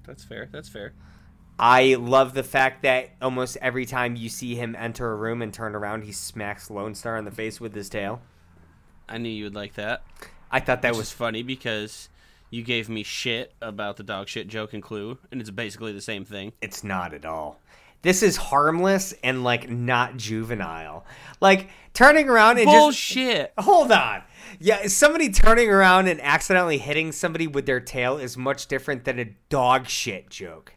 [0.04, 0.48] That's fair.
[0.52, 0.92] That's fair.
[1.64, 5.54] I love the fact that almost every time you see him enter a room and
[5.54, 8.20] turn around, he smacks Lone Star in the face with his tail.
[9.08, 10.02] I knew you would like that.
[10.50, 12.08] I thought that Which was funny because
[12.50, 16.00] you gave me shit about the dog shit joke and Clue, and it's basically the
[16.00, 16.52] same thing.
[16.60, 17.60] it's not at all.
[18.02, 21.06] This is harmless and like not juvenile.
[21.40, 23.52] Like turning around and just Bullshit.
[23.56, 24.24] hold on.
[24.58, 29.20] Yeah, somebody turning around and accidentally hitting somebody with their tail is much different than
[29.20, 30.74] a dog shit joke.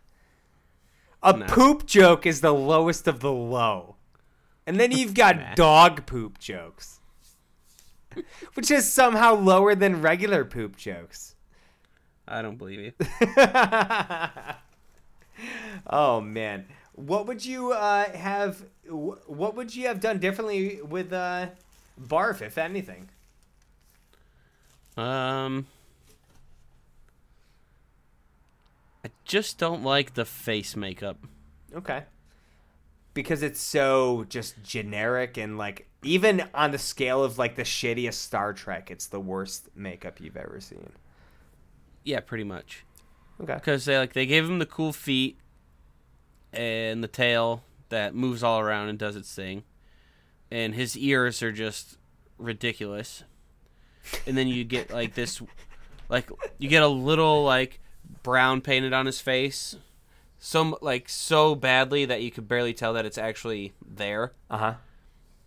[1.25, 1.45] A No.
[1.47, 3.95] poop joke is the lowest of the low.
[4.67, 5.55] And then you've got Nah.
[5.55, 6.99] dog poop jokes.
[8.53, 11.35] Which is somehow lower than regular poop jokes.
[12.27, 12.93] I don't believe you.
[15.87, 16.65] oh man.
[16.93, 21.47] What would you uh, have what would you have done differently with uh,
[22.01, 23.09] Barf if anything?
[24.95, 25.67] Um,
[29.05, 31.17] I just don't like the face makeup.
[31.75, 32.05] Okay.
[33.13, 38.15] Because it's so just generic and like even on the scale of like the shittiest
[38.15, 40.91] Star Trek, it's the worst makeup you've ever seen.
[42.03, 42.83] Yeah, pretty much.
[43.39, 43.53] Okay.
[43.53, 45.37] Because they like they gave him the cool feet
[46.51, 49.65] and the tail that moves all around and does its thing,
[50.49, 51.99] and his ears are just
[52.39, 53.23] ridiculous.
[54.25, 55.43] And then you get like this,
[56.09, 57.79] like you get a little like
[58.23, 59.75] brown painted on his face,
[60.39, 64.75] so like so badly that you could barely tell that it's actually there, Uh-huh.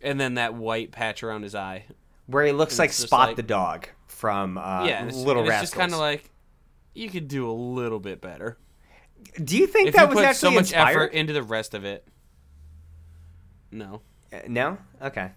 [0.01, 1.85] and then that white patch around his eye.
[2.27, 5.49] Where he looks And like Spot like- the dog from uh, yeah, it's, Little and
[5.49, 5.71] it's Rascals.
[5.71, 6.31] just kind of like
[6.95, 8.59] you could do a little bit better.
[9.43, 10.91] Do you think if that you was put actually so much inspired?
[10.97, 12.07] effort into the rest of it.
[13.71, 14.01] No.
[14.33, 14.79] Uh, No?
[15.03, 15.31] Okay.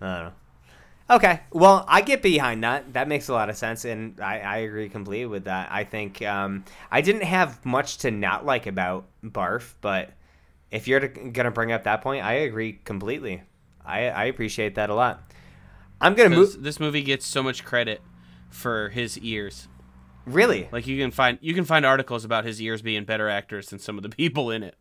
[0.00, 0.32] I don't know.
[1.10, 1.40] Okay.
[1.52, 2.92] Well, I get behind that.
[2.92, 5.68] That makes a lot of sense, and I, I agree completely with that.
[5.70, 10.10] I think um, I didn't have much to not like about Barf, but
[10.70, 13.42] if you're going to bring up that point, I agree completely.
[13.84, 15.22] I, I appreciate that a lot.
[16.00, 16.62] I'm going to move.
[16.62, 18.02] this movie gets so much credit
[18.50, 19.66] for his ears.
[20.26, 20.68] Really?
[20.70, 23.78] Like you can find you can find articles about his ears being better actors than
[23.78, 24.76] some of the people in it.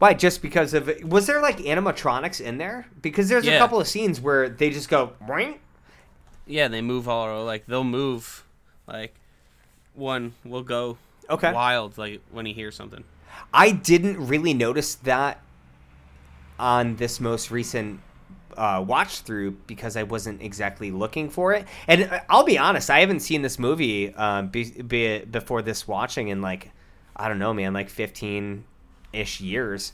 [0.00, 0.14] Why?
[0.14, 0.90] Just because of.
[1.04, 2.86] Was there like animatronics in there?
[3.00, 3.58] Because there's a Yeah.
[3.58, 5.12] couple of scenes where they just go.
[5.22, 5.58] Boing.
[6.46, 8.44] Yeah, they move all like they'll move
[8.88, 9.14] like
[9.94, 10.96] one will go
[11.28, 11.52] Okay.
[11.52, 13.04] wild like when he hears something.
[13.54, 15.40] I didn't really notice that
[16.58, 18.00] on this most recent
[18.56, 21.66] uh, watch through because I wasn't exactly looking for it.
[21.86, 25.86] And uh, I'll be honest, I haven't seen this movie um, be, be, before this
[25.86, 26.70] watching in like
[27.14, 28.64] I don't know, man, like 15
[29.12, 29.92] ish years.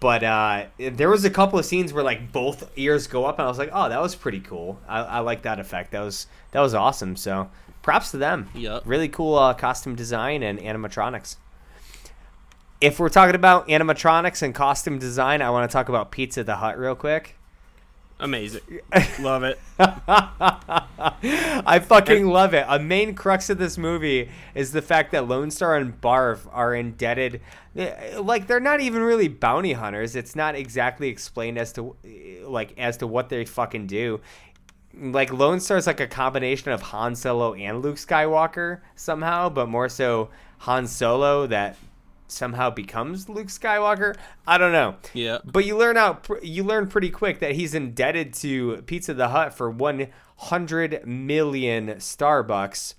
[0.00, 3.46] But uh, there was a couple of scenes where like both ears go up, and
[3.46, 4.78] I was like, "Oh, that was pretty cool.
[4.86, 5.90] I, I like that effect.
[5.90, 7.50] That was that was awesome." So,
[7.82, 8.48] props to them.
[8.54, 8.84] Yup.
[8.86, 11.36] Really cool uh, costume design and animatronics.
[12.80, 16.56] If we're talking about animatronics and costume design, I want to talk about Pizza the
[16.56, 17.36] Hut real quick.
[18.22, 18.60] Amazing.
[19.20, 19.58] Love it.
[19.78, 22.64] I fucking love it.
[22.68, 26.72] A main crux of this movie is the fact that Lone Star and Barf are
[26.74, 27.40] indebted.
[27.76, 30.14] eh, Like they're not even really bounty hunters.
[30.14, 31.96] It's not exactly explained as to
[32.46, 34.20] like as to what they fucking do.
[34.94, 39.68] Like Lone Star is like a combination of Han Solo and Luke Skywalker somehow, but
[39.68, 41.76] more so Han Solo that
[42.32, 44.16] somehow becomes Luke Skywalker.
[44.46, 44.96] I don't know.
[45.14, 45.38] Yeah.
[45.44, 49.54] But you learn out you learn pretty quick that he's indebted to Pizza the Hut
[49.54, 52.94] for 100 million Starbucks.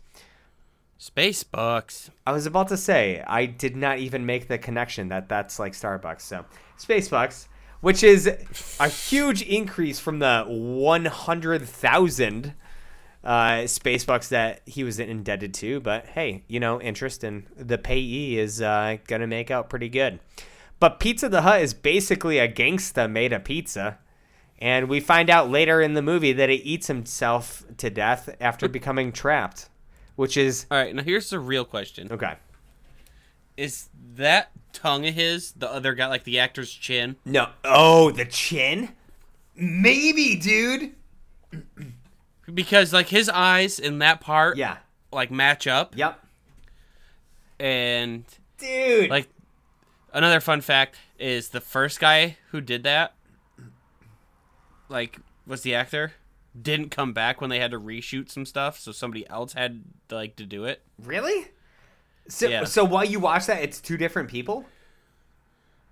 [0.97, 2.09] Space bucks.
[2.25, 5.73] I was about to say I did not even make the connection that that's like
[5.73, 6.21] Starbucks.
[6.21, 6.45] So,
[6.77, 7.49] Space Bucks,
[7.81, 8.27] which is
[8.79, 12.53] a huge increase from the 100,000
[13.23, 15.79] uh, space bucks that he was indebted to.
[15.79, 20.19] But hey, you know, interest in the payee is uh, gonna make out pretty good.
[20.79, 23.99] But Pizza the Hut is basically a gangsta made of pizza.
[24.59, 28.69] And we find out later in the movie that he eats himself to death after
[28.69, 29.67] becoming trapped,
[30.15, 32.35] which is All right, now here's the real question: okay.
[33.57, 37.17] Is that tongue of his the other guy, like the actor's chin?
[37.25, 37.49] No.
[37.63, 38.89] Oh, the chin?
[39.55, 40.93] Maybe, dude.
[42.51, 44.77] Because like his eyes in that part, Yeah.
[45.11, 46.19] like match up, Yep.
[47.59, 48.25] and
[48.57, 49.09] Dude.
[49.09, 49.29] like
[50.11, 53.13] another fun fact is the first guy who did that,
[54.89, 56.13] like was the actor,
[56.59, 60.35] didn't come back when they had to reshoot some stuff, so somebody else had like
[60.37, 60.81] to do it.
[61.01, 61.47] really?
[62.29, 62.63] So, Yeah.
[62.63, 64.65] so while you watch that, it's two different people?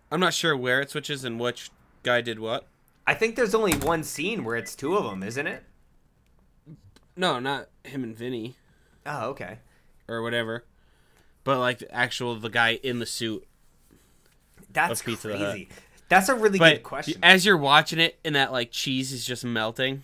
[0.09, 1.69] I'm not sure where it switches and which
[2.03, 2.67] guy did what.
[3.05, 5.63] I think there's only one scene where it's two of them, isn't it?
[7.21, 8.55] No, not him and Vinny
[9.05, 9.60] Oh, okay.
[10.07, 10.65] or whatever,
[11.43, 13.45] but like the actual the guy in the suit.
[14.73, 15.69] That's Of Pizza the crazy.
[16.10, 17.19] That's a really But good question.
[17.23, 20.03] as you're watching it and that like cheese is just melting,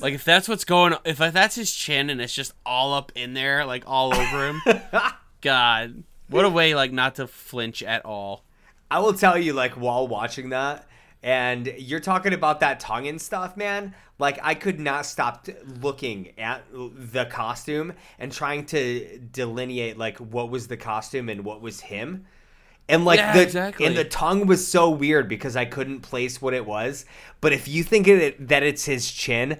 [0.00, 3.12] like if that's what's going, on, if that's his chin and it's just all up
[3.14, 4.62] in there, like all over him,
[5.42, 8.42] God, what a way like not to flinch at all.
[8.90, 10.86] I will tell you, like, while watching that,
[11.22, 13.94] and you're talking about that tongue and stuff, man.
[14.18, 15.48] Like, I could not stop
[15.80, 21.60] looking at the costume and trying to delineate, like, what was the costume and what
[21.60, 22.26] was him.
[22.88, 23.86] And like Yeah, the exactly.
[23.86, 27.04] and the tongue was so weird because I couldn't place what it was.
[27.40, 29.58] But if you think it, that it's his chin,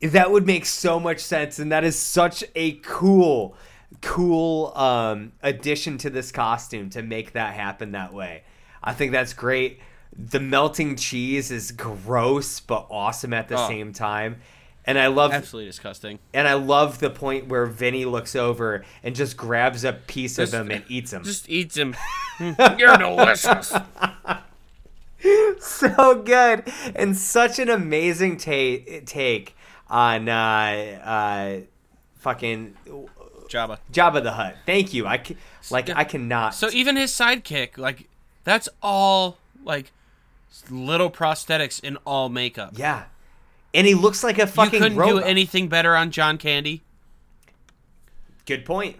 [0.00, 3.56] that would make so much sense, and that is such a cool,
[4.02, 8.44] cool um, addition to this costume to make that happen that way.
[8.82, 9.80] I think that's great.
[10.16, 13.68] The melting cheese is gross but awesome at the Oh.
[13.68, 14.40] same time.
[14.84, 16.18] And I love Absolutely disgusting.
[16.32, 20.44] and I love the point where Vinny looks over and just grabs a piece of
[20.44, 21.24] Just- him and eats him.
[21.24, 21.94] Just eats him.
[22.78, 23.74] You're delicious.
[25.58, 29.56] so good and such an amazing ta- take
[29.88, 30.32] on uh,
[31.04, 31.60] uh,
[32.18, 32.74] fucking
[33.48, 33.78] Jabba.
[33.92, 34.56] Jabba the Hutt.
[34.66, 35.06] Thank you.
[35.06, 35.36] I ca-
[35.70, 36.54] like I cannot.
[36.54, 38.08] So even his sidekick, like
[38.44, 39.90] that's all like
[40.70, 42.72] little prosthetics in all makeup.
[42.76, 43.04] yeah,
[43.74, 45.22] and he looks like a you fucking couldn't robot.
[45.22, 46.82] do anything better on John Candy.
[48.46, 48.96] Good point.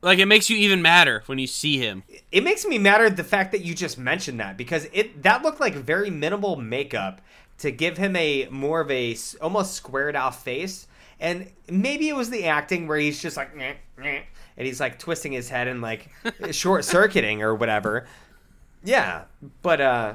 [0.00, 2.04] Like it makes you even madder when you see him.
[2.30, 5.42] It makes me matter at the fact that you just mentioned that because it that
[5.42, 7.20] looked like very minimal makeup
[7.58, 10.86] to give him a more of a almost squared off face.
[11.20, 14.22] And maybe it was the acting where he's just like, "Nyeh, nyeh,"
[14.56, 16.08] and he's like twisting his head and like
[16.52, 18.06] short circuiting or whatever.
[18.84, 19.24] Yeah,
[19.62, 20.14] but uh,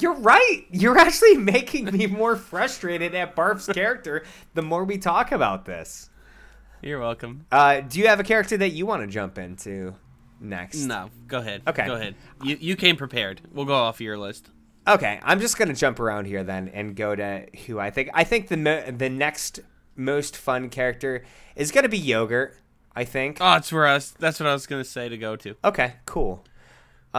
[0.00, 0.64] you're right.
[0.70, 6.10] You're actually making me more frustrated at Barf's character the more we talk about this.
[6.82, 7.46] You're welcome.
[7.50, 9.94] Uh, do you have a character that you want to jump into
[10.40, 10.76] next?
[10.84, 11.62] No, go ahead.
[11.66, 11.86] Okay.
[11.86, 12.14] Go ahead.
[12.42, 13.40] You you came prepared.
[13.52, 14.50] We'll go off your list.
[14.86, 18.10] Okay, I'm just gonna jump around here then and go to who I think.
[18.12, 19.60] I think the mo- the next
[19.96, 21.24] most fun character
[21.56, 22.54] is gonna be Yogurt.
[22.94, 23.38] I think.
[23.40, 24.10] Oh, it's for us.
[24.18, 25.56] that's what I was gonna say to go to.
[25.64, 26.44] Okay, cool.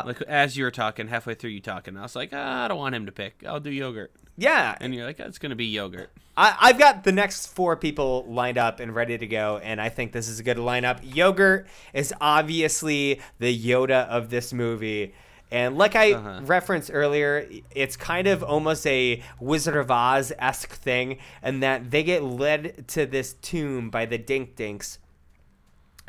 [0.03, 2.77] Like as you were talking, halfway through you talking, I was like, ah, I don't
[2.77, 3.43] want him to pick.
[3.47, 4.11] I'll do yogurt.
[4.37, 6.09] Yeah, And you're like, it's gonna be yogurt.
[6.35, 9.87] I, I've got the next four people lined up and ready to go, and I
[9.87, 10.99] think this is a good lineup.
[11.03, 15.13] Yogurt is obviously the Yoda of this movie.
[15.51, 16.41] And like I Uh-huh.
[16.43, 22.03] referenced earlier, it's kind of almost a Wizard of Oz esque thing, and that they
[22.03, 24.99] get led to this tomb by the Dink Dinks,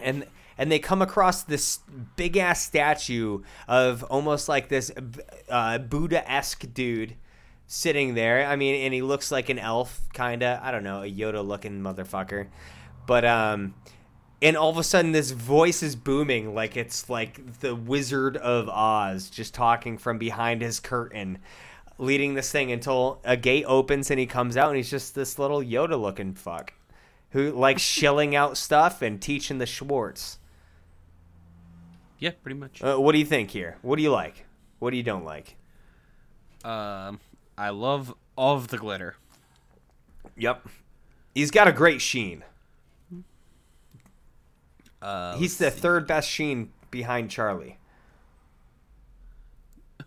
[0.00, 0.26] and
[0.58, 1.80] and they come across this
[2.16, 4.90] big ass statue of almost like this
[5.48, 7.16] uh, Buddha esque dude
[7.66, 8.46] sitting there.
[8.46, 10.60] I mean, and he looks like an elf, kind of.
[10.62, 12.48] I don't know, a Yoda looking motherfucker.
[13.06, 13.74] But, um,
[14.42, 18.68] and all of a sudden this voice is booming like it's like the Wizard of
[18.68, 21.38] Oz just talking from behind his curtain,
[21.98, 25.38] leading this thing until a gate opens and he comes out and he's just this
[25.38, 26.74] little Yoda looking fuck
[27.30, 30.38] who likes shilling out stuff and teaching the Schwartz.
[32.18, 32.82] Yeah, pretty much.
[32.82, 33.76] Uh, what do you think here?
[33.82, 34.46] What do you like?
[34.78, 35.56] What do you don't like?
[36.64, 37.20] Um,
[37.56, 39.16] I love all of the glitter.
[40.36, 40.66] Yep.
[41.34, 42.42] He's got a great sheen.
[45.00, 47.78] Uh, He's the third best sheen behind Charlie.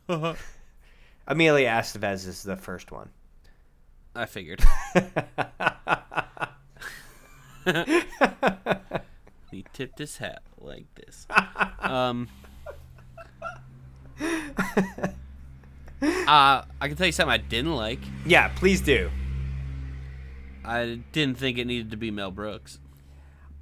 [1.28, 3.10] Emilio Estevez is the first one.
[4.16, 4.64] I figured.
[9.52, 11.28] he tipped his hat like this.
[11.80, 12.28] Um.
[16.02, 18.00] Uh, I can tell you something I didn't like.
[18.26, 19.10] Yeah, please do.
[20.64, 22.80] I didn't think it needed to be Mel Brooks.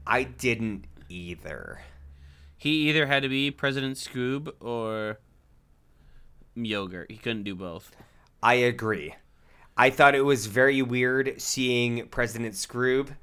[0.06, 1.82] I didn't either.
[2.58, 5.20] He either had to be President Skroob or
[6.56, 7.10] Yogurt.
[7.10, 7.96] He couldn't do both.
[8.44, 9.16] I agree.
[9.76, 13.16] I thought it was very weird seeing President Skroob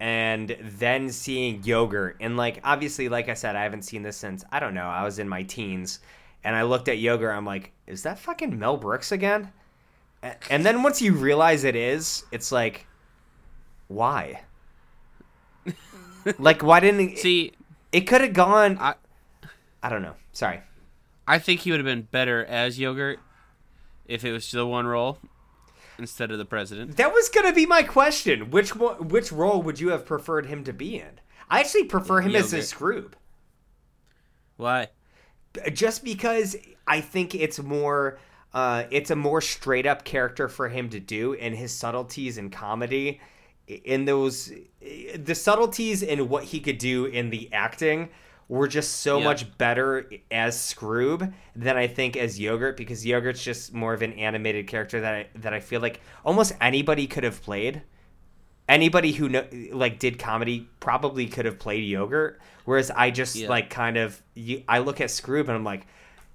[0.00, 2.16] and then seeing Yogurt.
[2.20, 5.02] And, like, obviously, like I said, I haven't seen this since, I don't know, I
[5.04, 6.00] was in my teens.
[6.44, 9.52] And I looked at Yogurt, I'm like, is that fucking Mel Brooks again?
[10.50, 12.86] And then once you realize it is, it's like,
[13.88, 14.42] why?
[16.38, 17.18] like, why didn't it?
[17.18, 17.52] See,
[17.92, 18.78] It could have gone.
[18.78, 18.94] I-
[19.82, 20.14] I don't know.
[20.32, 20.60] Sorry.
[21.26, 23.20] I think he would have been better as Yogurt
[24.06, 25.18] if it was still one role
[25.98, 26.96] instead of the president.
[26.96, 28.50] That was gonna be my question.
[28.50, 31.20] Which one, which role would you have preferred him to be in?
[31.50, 32.70] I actually prefer him as a Yogurt.
[32.70, 33.12] Skroob,
[34.56, 34.88] Why?
[35.72, 38.18] just because I think it's more,
[38.54, 42.50] uh, it's a more straight up character for him to do, and his subtleties in
[42.50, 43.20] comedy,
[43.66, 48.10] in those, the subtleties in what he could do in the acting
[48.48, 49.24] were just so Yeah.
[49.24, 54.14] much better as Skroob than I think as Yogurt because Yogurt's just more of an
[54.14, 57.82] animated character that I, that I feel like almost anybody could have played.
[58.68, 63.48] Anybody who know, like did comedy probably could have played Yogurt, whereas I just Yeah.
[63.48, 65.86] like kind of you, I look at Skroob and I'm like,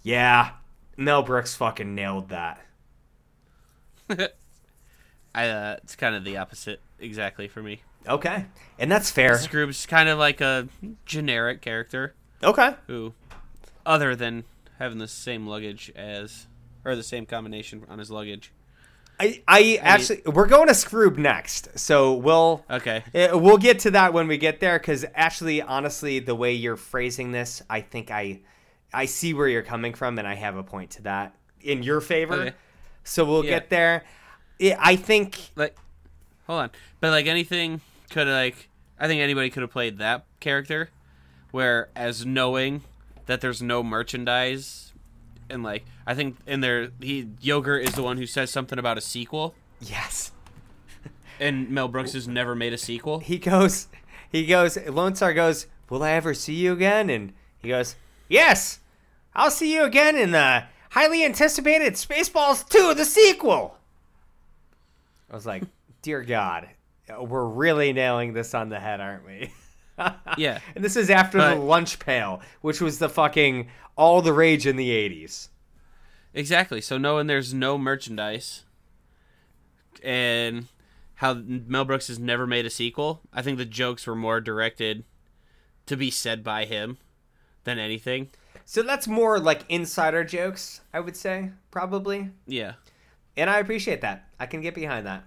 [0.03, 0.51] yeah,
[0.97, 2.59] Mel Brooks fucking nailed that.
[5.35, 7.81] I, uh, it's kind of the opposite exactly for me.
[8.07, 8.45] Okay,
[8.77, 9.31] and that's fair.
[9.35, 10.67] Skroob's kind of like a
[11.05, 13.13] generic character Okay, who,
[13.85, 14.43] other than
[14.79, 16.47] having the same luggage as,
[16.83, 18.51] or the same combination on his luggage.
[19.19, 23.03] I I actually we're going to Skroob next, so we'll Okay.
[23.13, 26.75] Uh, We'll get to that when we get there, because actually, honestly, the way you're
[26.75, 28.41] phrasing this, I think I,
[28.91, 32.01] I see where you're coming from, and I have a point to that in your
[32.01, 32.33] favor.
[32.33, 32.53] Okay.
[33.03, 33.51] So we'll Yeah.
[33.51, 34.03] get there.
[34.59, 35.77] I I think Like,
[36.47, 36.71] hold on.
[36.99, 37.81] But like anything
[38.13, 40.89] could like, I think anybody could have played that character,
[41.51, 42.83] where as knowing
[43.25, 44.93] that there's no merchandise,
[45.49, 48.97] and like I think in there he yogurt is the one who says something about
[48.97, 50.31] a sequel, yes,
[51.39, 53.19] and Mel Brooks has never made a sequel.
[53.19, 53.87] he goes,
[54.31, 54.77] he goes.
[54.77, 57.95] Lone Star goes, "Will I ever see you again?" And he goes,
[58.29, 58.79] "Yes,
[59.35, 63.77] I'll see you again in the highly anticipated Spaceballs 2, the sequel."
[65.29, 65.63] I was like,
[66.03, 66.69] "Dear God,
[67.19, 69.51] we're really nailing this on the head, aren't we?"
[70.37, 70.59] Yeah.
[70.75, 74.75] And this is after the lunch pail, which was the fucking all the rage in
[74.75, 75.49] the 80s.
[76.33, 76.81] Exactly.
[76.81, 78.63] So knowing there's no merchandise,
[80.01, 80.67] and
[81.15, 85.03] how Mel Brooks has never made a sequel, I think the jokes were more directed
[85.85, 86.97] to be said by him
[87.63, 88.29] than anything.
[88.65, 92.31] So that's more like insider jokes, I would say, probably.
[92.47, 92.73] Yeah.
[93.37, 94.27] And I appreciate that.
[94.39, 95.23] I can get behind that.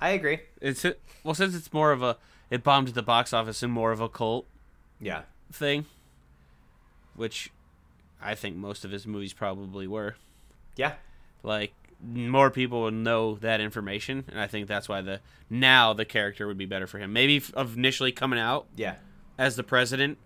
[0.00, 0.40] I agree.
[0.60, 0.84] It's
[1.24, 2.16] well since it's more of a
[2.50, 4.46] it bombed at the box office and more of a cult
[5.00, 5.22] Yeah.
[5.52, 5.84] thing,
[7.14, 7.50] which
[8.20, 10.16] I think most of his movies probably were.
[10.76, 10.94] Yeah.
[11.42, 11.72] Like
[12.02, 15.20] more people would know that information, and I think that's why the
[15.50, 17.12] now the character would be better for him.
[17.12, 18.96] Maybe of initially coming out Yeah.
[19.38, 20.18] as the president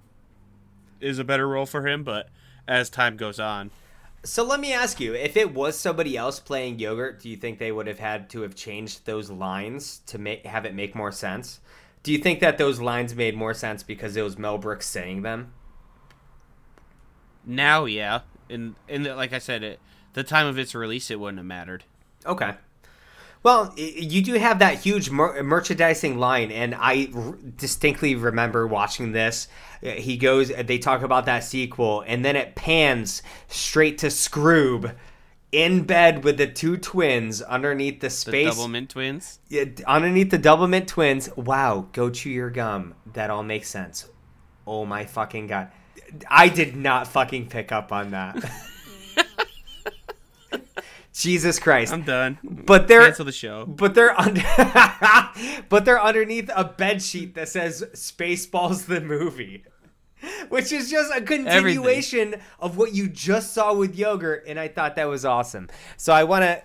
[1.01, 2.29] is a better role for him, but
[2.67, 3.71] as time goes on,
[4.25, 7.59] So let me ask you, if it was somebody else playing yogurt, do you think
[7.59, 11.13] they would have had to have changed those lines to make have it make more
[11.13, 11.61] sense?
[12.03, 15.23] Do you think that those lines made more sense because it was Mel Brooks saying
[15.23, 15.53] them?
[17.47, 19.81] now yeah, in in the, like I said, it
[20.15, 21.85] the time of its release it wouldn't have mattered.
[22.27, 22.55] Okay.
[23.45, 29.13] Well, you do have that huge mer- merchandising line, and I r- distinctly remember watching
[29.13, 29.49] this.
[29.85, 34.95] Uh, He goes, they talk about that sequel, and then it pans straight to Skroob
[35.53, 39.39] in bed with the two twins underneath the The space, double mint twins.
[39.49, 41.29] Yeah, underneath the double mint twins.
[41.37, 42.95] Wow, go chew your gum.
[43.13, 44.09] That all makes sense.
[44.67, 45.71] Oh my fucking god.
[46.29, 48.37] I did not fucking pick up on that.
[51.15, 51.93] Jesus Christ.
[51.93, 52.39] I'm done.
[52.43, 53.65] But they're Cancel the show.
[53.67, 54.43] but they're under
[55.69, 59.65] but they're underneath a bed sheet that says Spaceballs the movie.
[60.49, 64.97] Which is just a continuation of what you just saw with yogurt, and I thought
[64.97, 65.69] that was awesome.
[65.99, 66.63] So I want to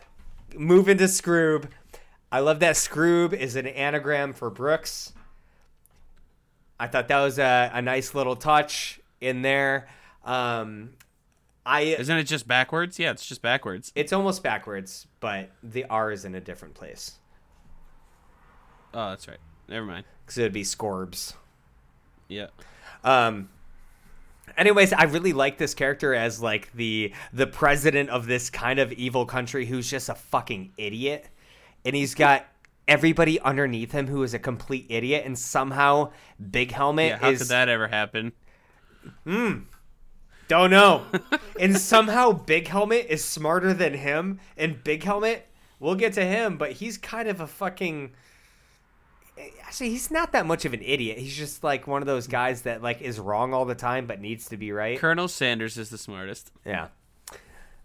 [0.57, 1.69] move into Skroob.
[2.31, 5.11] I love that Skroob is an anagram for Brooks.
[6.79, 9.89] I thought that was a, a nice little touch in there.
[10.23, 10.91] Um,
[11.71, 12.97] I Isn't it just backwards?
[12.97, 13.91] Yeah, it's just backwards.
[13.95, 17.17] it's almost backwards, but the R is in a different place
[18.93, 19.37] Oh, that's right.
[19.67, 20.05] Never mind.
[20.25, 21.35] because it would be Scorbs.
[22.27, 22.47] Yeah.
[23.03, 23.49] Um.
[24.57, 28.91] Anyways, I really like this character as like the the president of this kind of
[28.93, 31.27] evil country who's just a fucking idiot,
[31.85, 32.47] and he's got
[32.87, 36.11] everybody underneath him who is a complete idiot, and somehow
[36.49, 37.17] Big Helmet Yeah.
[37.19, 38.31] How is could that ever happen?
[40.49, 41.05] Don't know,
[41.59, 45.45] and somehow Big Helmet is smarter than him, and Big Helmet
[45.79, 48.11] we'll get to him, but he's kind of a fucking.
[49.63, 51.17] Actually, he's not that much of an idiot.
[51.17, 54.19] He's just like one of those guys that like is wrong all the time but
[54.19, 54.99] needs to be right.
[54.99, 56.51] Colonel Sandurz is the smartest.
[56.65, 56.87] Yeah.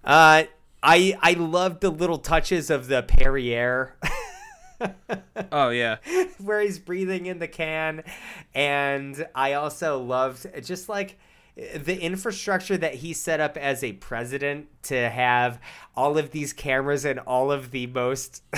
[0.02, 0.44] Uh,
[0.82, 3.94] I I love the little touches of the Perrier
[5.52, 5.96] Oh yeah.
[6.38, 8.02] where he's breathing in the can,
[8.54, 11.18] and I also loved just like
[11.56, 15.60] the infrastructure that he set up as a president to have
[15.96, 18.42] all of these cameras and all of the most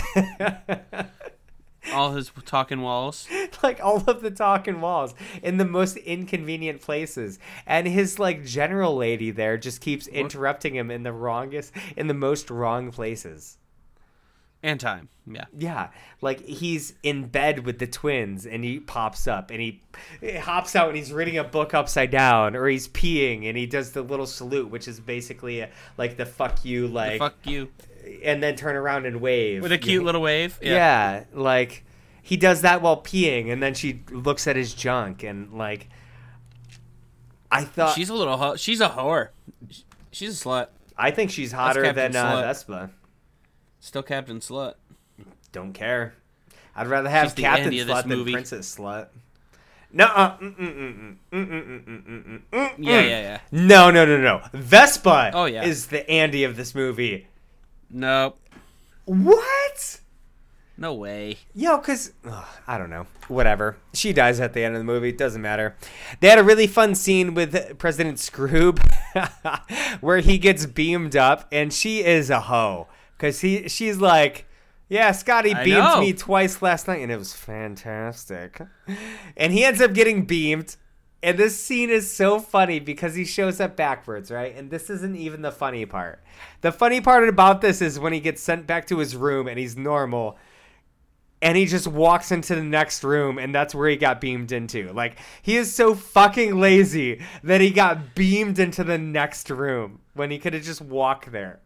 [1.93, 3.29] All his talking walls.
[3.63, 7.39] like all of the talking walls in the most inconvenient places.
[7.67, 12.15] And his like general lady there just keeps interrupting him in the wrongest in the
[12.15, 13.59] most wrong places
[14.67, 15.09] And time.
[15.29, 15.45] Yeah.
[15.57, 15.89] Yeah,
[16.21, 19.81] like he's in bed with the twins and he pops up and he,
[20.21, 23.67] he hops out and he's reading a book upside down or he's peeing and he
[23.67, 27.69] does the little salute which is basically a, like the fuck you like Fuck you.
[28.23, 30.59] and then turn around and wave With a cute little wave.
[30.63, 31.25] yeah.
[31.33, 31.85] like
[32.23, 35.89] he does that while peeing and then she looks at his junk and like
[37.51, 38.37] I thought She's a little.
[38.37, 39.29] Ho- she's a whore.
[40.11, 40.69] She's a slut.
[40.99, 42.43] I think she's hotter than uh, Slut.
[42.43, 42.91] Vespa.
[43.87, 44.75] Still Captain Slut.
[45.53, 46.15] Don't care.
[46.75, 48.25] I'd rather have She's Captain Slut than.
[48.25, 49.07] Princess Slut.
[49.93, 50.37] No,
[52.77, 53.41] yeah, yeah, yeah.
[53.53, 54.43] No, no, no, no.
[54.53, 55.31] Vespa.
[55.33, 55.63] Oh yeah.
[55.63, 57.29] Is the Andy of this movie?
[57.89, 58.41] Nope.
[59.05, 60.01] What?
[60.77, 61.37] No way.
[61.55, 62.13] Yo, because
[62.67, 63.07] I don't know.
[63.29, 63.77] Whatever.
[63.95, 65.13] She dies at the end of the movie.
[65.13, 65.77] Doesn't matter.
[66.19, 68.81] They had a really fun scene with President Skroob
[70.01, 72.89] where he gets beamed up and she is a hoe
[73.19, 74.47] cause he she's like,
[74.89, 76.01] yeah, Scotty I beamed know.
[76.01, 78.61] me twice last night, and it was fantastic.
[79.37, 80.77] And he ends up getting beamed.
[81.23, 84.55] And this scene is so funny because he shows up backwards, right?
[84.55, 86.23] And this isn't even the funny part.
[86.61, 89.59] The funny part about this is when he gets sent back to his room and
[89.59, 90.39] he's normal
[91.43, 94.93] and he just walks into the next room and that's where he got beamed into.
[94.93, 100.31] Like he is so fucking lazy that he got beamed into the next room when
[100.31, 101.61] he could have just walked there.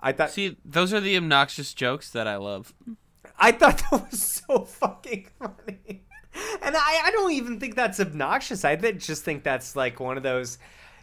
[0.00, 2.74] I thought See, those are the obnoxious jokes that I love.
[3.38, 6.04] I thought that was so fucking funny.
[6.62, 8.64] And I, I don't even think that's obnoxious.
[8.64, 10.58] I th- just think that's like one of those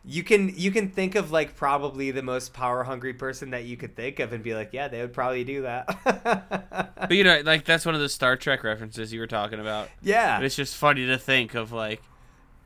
[0.06, 3.78] you can you can think of like probably the most power hungry person that you
[3.78, 6.90] could think of and be like, yeah, they would probably do that.
[7.04, 9.90] But you know, like that's one of the Star Trek references you were talking about.
[10.02, 10.38] yeah.
[10.38, 12.02] But it's just funny to think of like,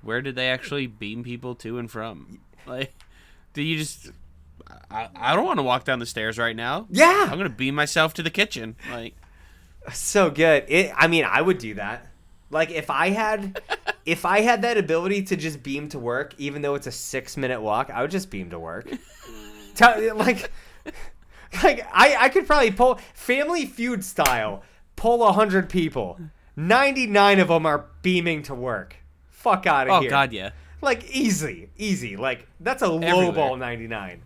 [0.04, 2.39] where did they actually beam people to and from?
[2.68, 2.93] Like,
[3.54, 4.12] do you just?
[4.89, 6.88] I, I don't want to walk down the stairs right now.
[6.89, 7.28] Yeah.
[7.30, 8.76] I'm gonna beam myself to the kitchen.
[8.91, 9.15] Like,
[9.93, 10.65] so good.
[10.68, 12.07] It, I mean, I would do that.
[12.49, 13.61] Like if I had,
[14.05, 17.38] if I had that ability to just beam to work, even though it's a six
[17.38, 18.89] minute walk, I would just beam to work.
[19.76, 20.51] Tell, like,
[21.63, 24.63] like I, I could probably pull Family Feud style,
[24.95, 26.20] pull a hundred people.
[26.55, 28.95] Ninety nine of them are beaming to work.
[29.30, 30.09] Fuck out of oh here.
[30.09, 30.51] Oh, God, yeah.
[30.82, 32.18] Like easy, easy.
[32.18, 33.32] Like that's a low Everywhere.
[33.34, 34.22] ball ninety nine.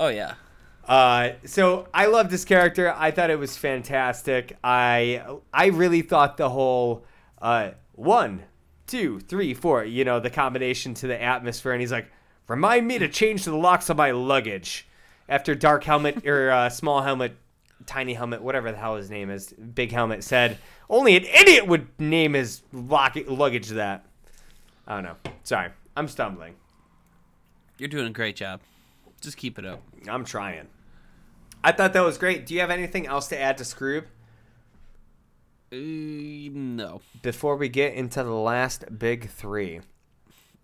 [0.00, 0.34] Oh yeah.
[0.86, 2.92] Uh, so I love this character.
[2.96, 4.56] I thought it was fantastic.
[4.64, 5.22] I
[5.52, 7.04] I really thought the whole
[7.40, 8.42] uh, one,
[8.86, 9.84] two, three, four.
[9.84, 12.10] You know the combination to the atmosphere, and he's like,
[12.48, 14.86] "Remind me to change the locks on my luggage."
[15.28, 17.36] After Dark Helmet or uh, Small Helmet
[17.86, 20.58] Tiny Helmet, whatever the hell his name is, Big Helmet said
[20.90, 24.04] only an idiot would name his lock- luggage that.
[24.86, 25.16] I don't know.
[25.44, 26.54] Sorry, I'm stumbling.
[27.78, 28.60] You're doing a great job.
[29.22, 29.80] Just keep it up.
[30.08, 30.66] I'm trying.
[31.64, 32.44] I thought that was great.
[32.44, 34.04] Do you have anything else to add to Skroob
[35.72, 39.80] Uh, no, before we get into the last big three?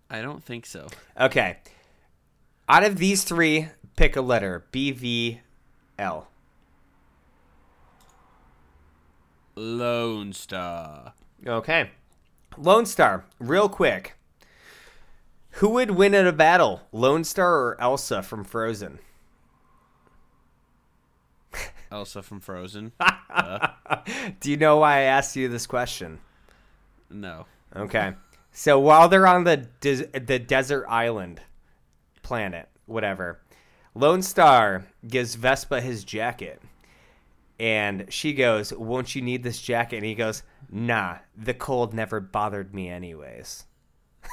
[0.09, 0.87] I don't think so.
[1.19, 1.57] Okay.
[2.67, 4.65] Out of these three, pick a letter.
[4.71, 5.39] B, V,
[5.97, 6.27] L.
[9.55, 11.13] Lone Star.
[11.47, 11.91] Okay.
[12.57, 14.15] Lone Star, real quick.
[15.53, 18.99] Who would win in a battle, Lone Star or Elsa from Frozen?
[21.91, 22.91] Elsa from Frozen.
[24.39, 26.19] Do you know why I asked you this question?
[27.09, 27.45] no.
[27.75, 28.13] Okay.
[28.51, 31.39] So while they're on the des- the desert island
[32.23, 33.39] planet, whatever,
[33.93, 36.59] Lone Star gives Vespa his jacket.
[37.59, 40.41] And she goes, "Won't you need this jacket?" And he goes,
[40.71, 43.65] "Nah, the cold never bothered me anyways."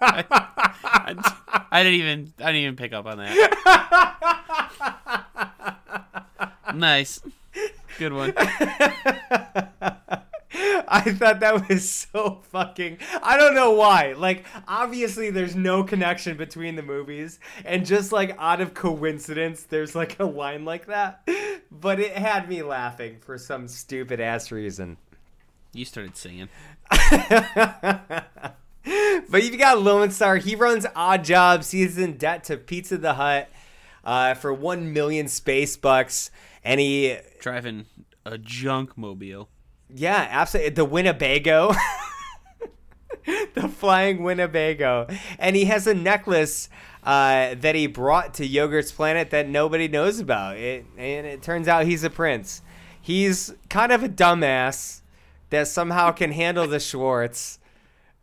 [0.00, 1.14] I,
[1.70, 2.32] I didn't even.
[2.38, 3.36] I didn't even pick up on that.
[6.74, 7.20] nice.
[7.98, 8.32] Good one.
[10.92, 12.98] I thought that was so fucking.
[13.22, 14.14] I don't know why.
[14.16, 19.94] Like, obviously, there's no connection between the movies, and just like out of coincidence, there's
[19.94, 21.28] like a line like that.
[21.70, 24.96] But it had me laughing for some stupid ass reason.
[25.72, 26.48] You started singing.
[28.84, 30.36] But you've got Lone Star.
[30.36, 31.70] He runs odd jobs.
[31.70, 33.48] He's in debt to Pizza the Hut
[34.04, 36.30] uh, for one million space bucks,
[36.64, 37.86] and he Driving
[38.24, 39.48] a junk mobile.
[39.88, 40.70] Yeah, absolutely.
[40.70, 41.72] The Winnebago.
[43.54, 45.06] the flying Winnebago.
[45.38, 46.68] And he has a necklace
[47.02, 50.56] uh, that he brought to Yogurt's Planet that nobody knows about.
[50.56, 52.62] It, and it turns out he's a prince.
[53.00, 55.00] He's kind of a dumbass
[55.50, 57.58] that somehow can handle the Schwartz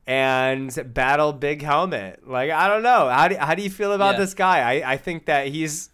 [0.07, 2.27] and battle Big Helmet.
[2.27, 3.09] Like, I don't know.
[3.09, 4.19] How do, how do you feel about Yeah.
[4.21, 4.59] this guy?
[4.81, 5.89] I, I think that he's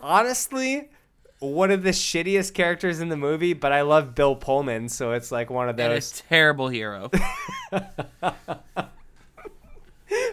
[0.00, 0.88] honestly
[1.38, 5.30] one of the shittiest characters in the movie, but I love Bill Pullman, so it's
[5.30, 6.22] like one of And a those.
[6.28, 7.10] terrible hero.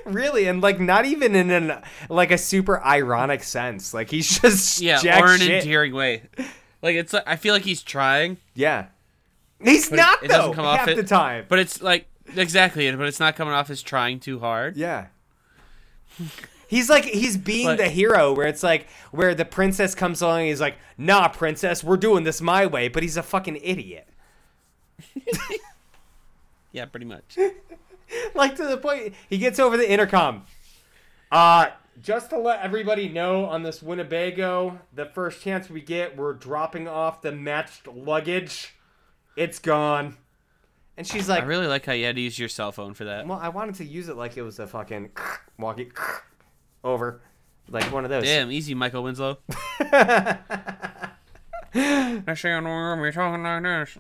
[0.06, 3.94] really, and like not even in an like a super ironic sense.
[3.94, 5.64] Like he's just Yeah, or an shit.
[5.64, 6.24] endearing way.
[6.82, 7.14] Like it's.
[7.14, 8.88] I feel like he's trying, Yeah,
[9.64, 10.38] he's it- not it though.
[10.38, 11.46] doesn't come off half it- the time.
[11.50, 12.92] but it's like exactly.
[12.96, 14.78] But it's not coming off as trying too hard.
[14.78, 15.08] Yeah.
[16.68, 20.40] He's like he's being But- the hero where it's like where the princess comes along
[20.42, 24.08] and he's like, "Nah, princess, we're doing this my way," but he's a fucking idiot.
[26.72, 27.36] Yeah, pretty much.
[28.36, 30.46] like to the point he gets over the intercom.
[31.32, 31.70] Uh
[32.02, 36.88] just to let everybody know on this Winnebago, the first chance we get, we're dropping
[36.88, 38.76] off the matched luggage.
[39.36, 40.16] It's gone.
[41.00, 43.06] And she's like, I really like how you had to use your cell phone for
[43.06, 43.26] that.
[43.26, 45.12] "Well, I wanted to use it like it was a fucking
[45.58, 45.94] walkie
[46.84, 47.22] over,
[47.70, 49.38] like one of those." Damn, easy, Michael Winslow.
[49.80, 51.08] I
[52.36, 53.98] say I don't be talking like this.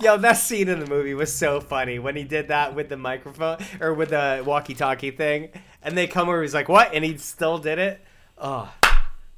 [0.00, 2.96] Yo, that scene in the movie was so funny when he did that with the
[2.96, 5.48] microphone or with the walkie-talkie thing,
[5.82, 6.40] and they come over.
[6.40, 8.00] He's like, "What?" and he still did it.
[8.38, 8.72] Oh,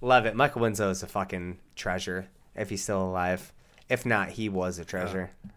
[0.03, 0.37] love it.
[0.37, 3.55] Michael Winslow is a fucking treasure if he's still alive.
[3.89, 5.31] If not, he was a treasure.
[5.47, 5.49] Oh.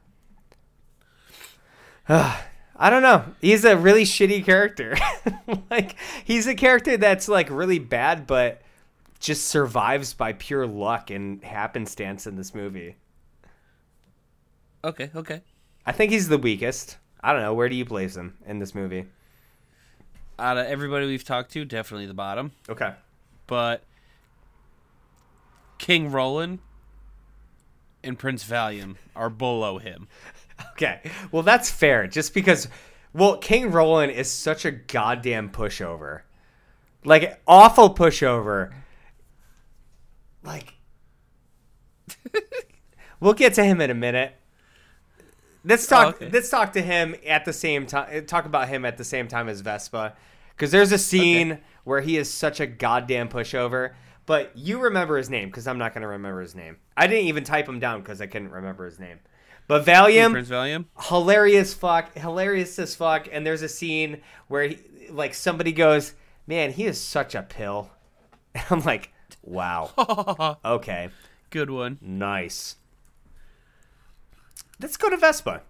[2.78, 3.26] I don't know.
[3.42, 4.96] He's a really shitty character.
[5.72, 8.62] like he's a character that's like really bad, but
[9.20, 12.98] just survives by pure luck and happenstance in this movie.
[14.84, 15.42] Okay, okay.
[15.86, 16.98] I think he's the weakest.
[17.22, 17.54] I don't know.
[17.54, 19.06] Where do you place him in this movie?
[20.38, 22.52] Out of everybody we've talked to, definitely the bottom.
[22.70, 22.94] Okay.
[23.48, 23.84] But
[25.78, 26.60] King Roland
[28.04, 30.08] and Prince Valium are below him.
[30.72, 31.02] Okay.
[31.32, 32.08] Well, that's fair.
[32.08, 32.68] Just because,
[33.14, 36.22] well, King Roland is such a goddamn pushover.
[37.04, 38.74] Like, awful pushover.
[40.44, 40.74] Like,
[43.20, 44.36] we'll get to him in a minute.
[45.64, 46.06] Let's talk.
[46.06, 46.30] Oh, okay.
[46.30, 48.26] Let's talk to him at the same time.
[48.26, 50.16] Talk about him at the same time as Vespa,
[50.50, 53.94] because there's a scene where he is such a goddamn pushover.
[54.28, 56.78] But you remember his name, because I'm not gonna remember his name.
[56.96, 59.20] I didn't even type him down because I couldn't remember his name.
[59.68, 60.86] But Valium, Prince Valium?
[61.00, 63.28] hilarious fuck, hilarious as fuck.
[63.32, 66.14] And there's a scene where he, like somebody goes,
[66.46, 67.90] "Man, he is such a pill."
[68.54, 69.12] And I'm like,
[69.42, 71.10] "Wow, okay,
[71.50, 71.98] Good one.
[72.02, 72.76] nice."
[74.80, 75.62] Let's go to Vespa.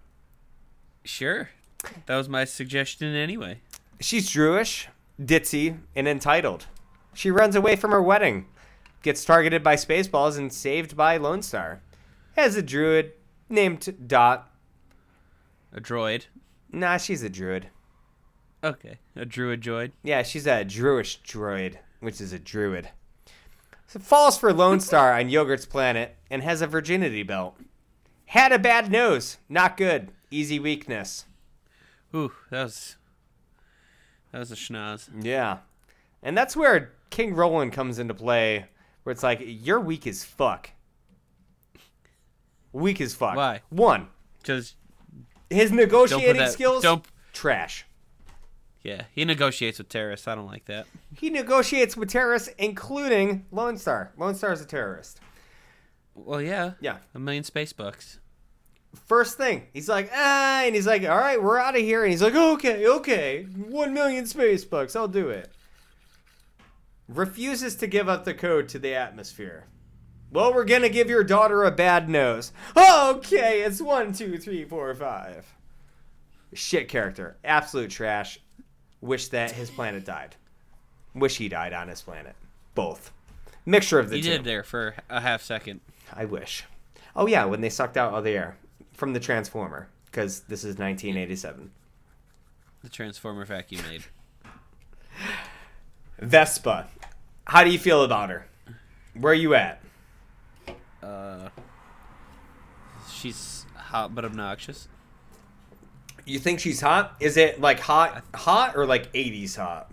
[1.04, 1.50] Sure.
[2.06, 3.60] That was my suggestion anyway.
[4.00, 4.88] She's Jewish,
[5.20, 6.66] ditzy, and entitled.
[7.14, 8.46] She runs away from her wedding
[9.06, 11.80] gets targeted by Spaceballs and saved by Lone Star.
[12.36, 13.12] Has a druid
[13.48, 14.50] named Dot.
[15.72, 16.26] A droid.
[16.72, 17.68] Nah, she's a druid.
[18.64, 18.98] Okay.
[19.14, 19.92] A druid droid.
[20.02, 22.90] Yeah, she's a druish droid, which is a druid.
[23.86, 27.56] So falls for Lone Star on Yogurt's planet and has a virginity belt.
[28.26, 29.38] Had a bad nose.
[29.48, 30.10] Not good.
[30.30, 31.26] Easy weakness.
[32.14, 32.96] Ooh, that was
[34.32, 35.08] that was a schnoz.
[35.22, 35.58] Yeah.
[36.22, 38.66] And that's where King Roland comes into play,
[39.04, 40.70] where it's like, you're weak as fuck.
[42.76, 43.36] Weak as fuck.
[43.36, 43.62] Why?
[43.70, 44.08] One,
[44.42, 44.76] Just
[45.48, 46.52] his negotiating that.
[46.52, 47.04] skills, Don't.
[47.32, 47.86] trash.
[48.82, 50.28] Yeah, he negotiates with terrorists.
[50.28, 50.86] I don't like that.
[51.16, 54.12] He negotiates with terrorists, including Lone Star.
[54.16, 55.20] Lone Star is a terrorist.
[56.14, 56.72] Well, yeah.
[56.80, 56.98] Yeah.
[57.14, 58.20] A million space bucks.
[59.06, 62.02] First thing, he's like, ah, and he's like, all right, we're out of here.
[62.04, 65.50] And he's like, okay, okay, one million space bucks, I'll do it.
[67.08, 69.66] Refuses to give up the code to the atmosphere.
[70.32, 72.52] Well, we're gonna give your daughter a bad nose.
[72.76, 75.46] Okay, it's one, two, three, four, five.
[76.52, 78.38] Shit character, absolute trash.
[79.00, 80.36] Wish that his planet died.
[81.14, 82.34] Wish he died on his planet.
[82.74, 83.12] Both.
[83.64, 84.30] Mixture of the He two.
[84.30, 85.80] did there for a half second.
[86.12, 86.64] I wish.
[87.14, 88.56] Oh yeah, when they sucked out all the air
[88.94, 91.70] from the transformer, because this is 1987.
[92.82, 94.04] The transformer vacuum made.
[96.18, 96.88] Vespa,
[97.46, 98.46] how do you feel about her?
[99.14, 99.80] Where are you at?
[101.06, 101.50] Uh,
[103.08, 104.88] she's hot but obnoxious.
[106.24, 107.14] You think she's hot?
[107.20, 109.92] Is it like hot, hot, or like 80s hot?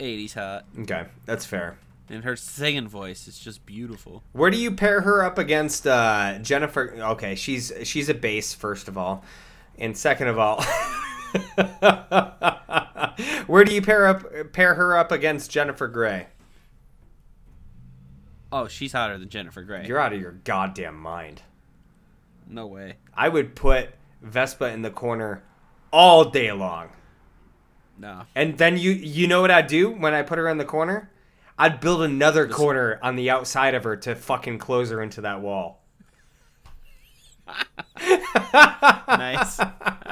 [0.00, 0.64] 80s hot.
[0.80, 1.78] Okay, that's fair.
[2.10, 4.24] And her singing voice is just beautiful.
[4.32, 6.94] Where do you pair her up against uh, Jennifer?
[6.98, 9.24] Okay, she's she's a bass first of all,
[9.78, 10.62] and second of all,
[13.46, 16.26] where do you pair up pair her up against Jennifer Grey?
[18.56, 19.84] Oh, she's hotter than Jennifer Grey.
[19.84, 21.42] You're out of your goddamn mind.
[22.48, 22.98] no way.
[23.12, 23.90] I would put
[24.22, 25.42] Vespa in the corner
[25.92, 26.90] all day long.
[27.98, 28.22] No.
[28.36, 31.10] And then you you know what I'd do when I put her in the corner?
[31.58, 35.40] I'd build another corner on the outside of her to fucking close her into that
[35.40, 35.82] wall.
[39.08, 39.60] Nice.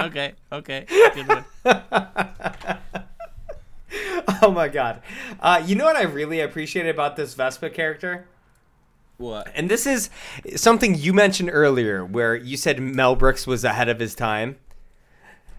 [0.00, 0.34] okay.
[0.52, 0.84] Okay.
[0.88, 1.44] Good one.
[4.42, 5.02] Oh my god.
[5.38, 8.26] Uh, you know what I really appreciate about this Vespa character?
[9.18, 9.52] What?
[9.54, 10.10] And this is
[10.56, 14.56] something you mentioned earlier where you said Mel Brooks was ahead of his time.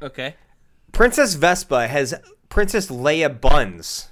[0.02, 0.36] Okay.
[0.92, 2.14] Princess Vespa has
[2.50, 4.10] Princess Leia buns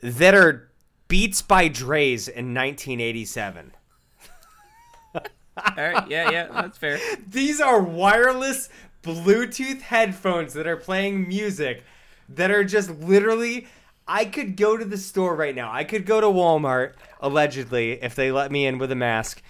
[0.00, 0.70] that are
[1.08, 3.72] Beats by Dre's in 1987.
[5.14, 5.22] All
[5.76, 6.08] right.
[6.08, 6.30] Yeah.
[6.30, 6.48] Yeah.
[6.50, 6.98] That's fair.
[7.28, 8.68] These are wireless
[9.02, 11.84] Bluetooth headphones that are playing music
[12.28, 13.66] that are just literally.
[14.08, 15.72] I could go to the store right now.
[15.72, 19.42] I could go to Walmart, allegedly, if they let me in with a mask,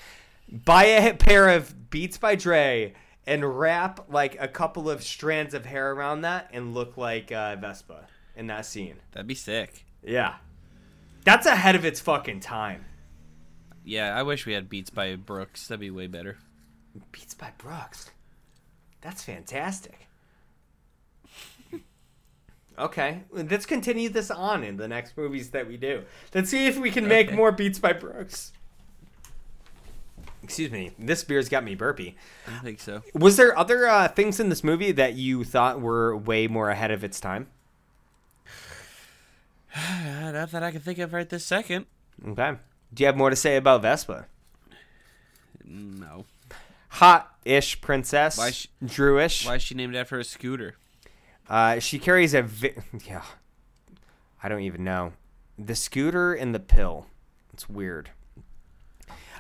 [0.51, 2.95] buy a pair of Beats by Dre,
[3.27, 7.57] and wrap like a couple of strands of hair around that and look like uh,
[7.57, 8.97] Vespa in that scene.
[9.13, 9.85] That'd be sick.
[10.03, 10.37] Yeah.
[11.25, 12.85] That's ahead of its fucking time.
[13.85, 14.17] Yeah.
[14.17, 15.67] I wish we had Beats by Brooks.
[15.67, 16.39] That'd be way better.
[17.13, 18.11] Beats by Brooks.
[19.01, 20.06] That's fantastic.
[22.79, 26.03] Okay, let's continue this on in the next movies that we do.
[26.35, 27.37] Let's see if we can make Okay.
[27.37, 28.53] more Beats by Brooks.
[30.43, 32.17] Excuse me, this beer's got me burpy.
[32.47, 33.03] I think so.
[33.15, 36.91] Was there other uh, things in this movie that you thought were way more ahead
[36.91, 37.49] of its time?
[39.77, 41.87] Not that I can think of right this second.
[42.29, 42.53] Okay.
[42.95, 44.27] Do you have more to say about Vespa?
[45.65, 46.25] No.
[46.91, 49.45] Hot-ish princess, Why sh- Druish.
[49.47, 50.77] Why is she named after a scooter?
[51.49, 52.75] Uh, she carries a vi-
[53.07, 53.23] yeah.
[54.43, 55.13] I don't even know
[55.59, 57.07] the scooter and the pill.
[57.53, 58.11] It's weird.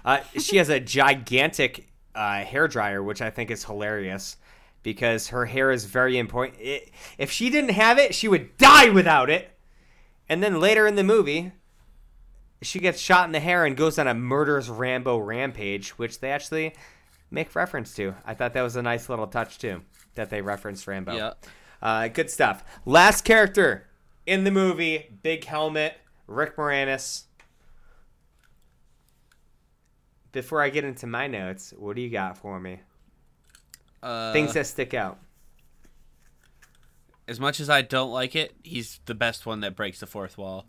[0.04, 4.36] Uh, she has a gigantic uh, hair dryer, which I think is hilarious
[4.82, 6.61] because her hair is very important.
[6.61, 9.50] It, if she didn't have it, she would die without it.
[10.28, 11.52] And then later in the movie,
[12.62, 16.30] she gets shot in the hair and goes on a murderous Rambo rampage, which they
[16.30, 16.74] actually
[17.30, 18.14] make reference to.
[18.24, 19.82] I thought that was a nice little touch too
[20.14, 21.16] that they referenced Rambo.
[21.16, 21.32] Yeah.
[21.82, 22.64] Uh, good stuff.
[22.84, 23.86] Last character
[24.26, 25.94] in the movie, big helmet,
[26.26, 27.24] Rick Moranis.
[30.32, 32.80] Before I get into my notes, what do you got for me?
[34.02, 35.18] Uh, Things that stick out.
[37.26, 40.36] as much as I don't like it, he's the best one that breaks the fourth
[40.36, 40.66] wall.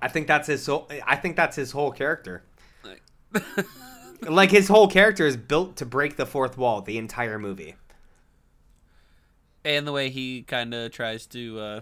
[0.00, 0.88] I think that's his whole.
[1.06, 2.42] I think that's his whole character.
[2.84, 3.02] Like-
[4.28, 7.74] Like his whole character is built to break the fourth wall the entire movie.
[9.64, 11.80] And the way he kind of tries to uh,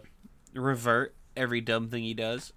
[0.55, 2.53] revert every dumb thing he does.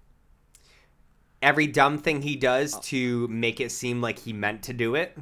[1.42, 5.16] every dumb thing he does to make it seem like he meant to do it.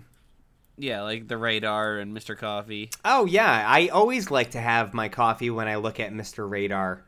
[0.78, 2.36] Yeah, like the radar and Mr.
[2.36, 2.90] Coffee.
[3.04, 6.48] Oh yeah, I always like to have my coffee when I look at Mr.
[6.48, 7.04] Radar.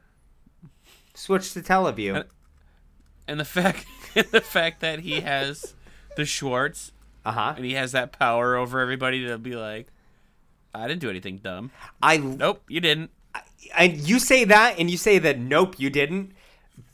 [1.14, 2.24] Switch to Teleview.
[3.26, 5.74] And the fact the fact that he has
[6.16, 6.92] the Schwartz
[7.24, 7.55] Uh huh.
[7.57, 9.88] and he has that power over everybody to be like
[10.75, 11.70] I didn't do anything dumb.
[12.03, 13.11] I Nope, you didn't.
[13.77, 15.39] and you say that, and you say that.
[15.39, 16.33] Nope, you didn't.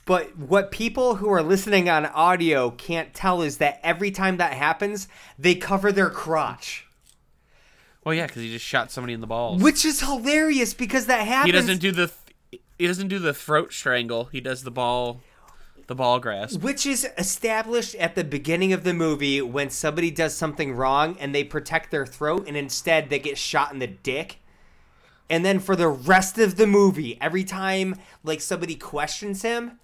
[0.05, 4.53] But what people who are listening on audio can't tell is that every time that
[4.53, 5.07] happens,
[5.37, 6.85] they cover their crotch,
[8.03, 9.61] Well, yeah, because he just shot somebody in the balls.
[9.61, 11.45] which is hilarious because that happens.
[11.47, 14.25] he doesn't do the th- he doesn't do the throat strangle.
[14.25, 15.21] He does the ball
[15.87, 16.61] the ball grasp.
[16.61, 21.33] Which is established at the beginning of the movie when somebody does something wrong and
[21.35, 24.37] they protect their throat and instead they get shot in the dick.
[25.29, 29.79] And then for the rest of the movie, every time like somebody questions him,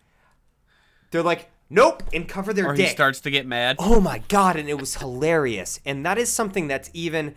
[1.11, 2.87] they're like, "Nope," and cover their Or dick.
[2.87, 3.77] he starts to get mad.
[3.79, 5.79] oh my god, and it was hilarious.
[5.85, 7.33] And that is something that's even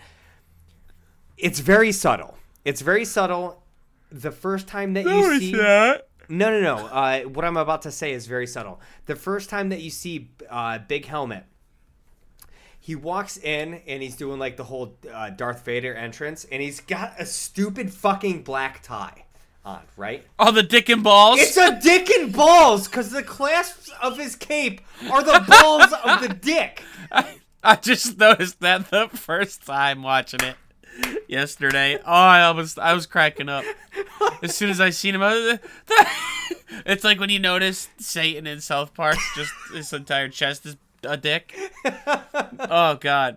[1.39, 2.37] it's very subtle.
[2.65, 3.63] It's very subtle.
[4.13, 6.09] The first time that you see that.
[6.31, 6.87] No, no, no.
[6.87, 8.81] Uh, what I'm about to say is very subtle.
[9.07, 11.45] The first time that you see uh, Big Helmet,
[12.79, 16.81] he walks in and he's doing like the whole uh, Darth Vader entrance, and he's
[16.81, 19.25] got a stupid fucking black tie
[19.65, 20.25] on, right?
[20.39, 21.39] Oh, the dick and balls.
[21.41, 26.23] It's a dick and balls because the clasps of his cape are the balls of
[26.23, 26.83] the dick.
[27.13, 30.57] I, I just noticed that the first time watching it
[31.29, 31.99] yesterday.
[31.99, 33.65] Oh, I almost I was cracking up
[34.43, 35.23] as soon as I seen him.
[35.23, 35.59] I was,
[36.87, 41.17] it's like when you notice Satan in South Park, just his entire chest is a
[41.17, 41.57] dick.
[41.85, 43.37] Oh God.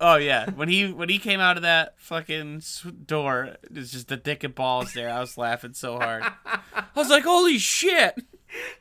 [0.00, 2.62] Oh yeah, when he when he came out of that fucking
[3.06, 5.08] door, it's just the dick and balls there.
[5.08, 6.24] I was laughing so hard.
[6.44, 8.14] I was like, "Holy shit!"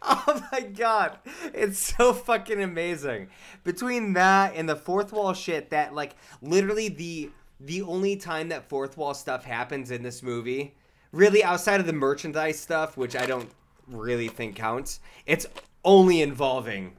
[0.02, 1.20] Oh my god.
[1.54, 3.30] It's so fucking amazing.
[3.64, 7.32] Between that and the fourth wall shit that like literally the
[7.64, 10.76] the only time that fourth wall stuff happens in this movie,
[11.12, 13.50] really outside of the merchandise stuff, which I don't
[13.88, 15.46] really think counts, it's
[15.84, 16.98] only involving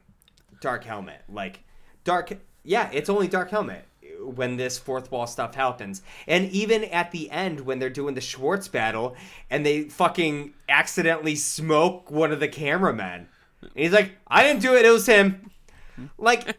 [0.60, 1.22] Dark Helmet.
[1.28, 1.60] Like
[2.04, 2.32] Dark
[2.64, 3.86] yeah, it's only Dark Helmet
[4.20, 6.02] when this fourth wall stuff happens.
[6.28, 9.16] And even at the end when they're doing the Schwartz battle
[9.50, 13.26] and they fucking accidentally smoke one of the cameramen.
[13.62, 15.50] And he's like, I didn't do it, it was him.
[16.18, 16.56] Like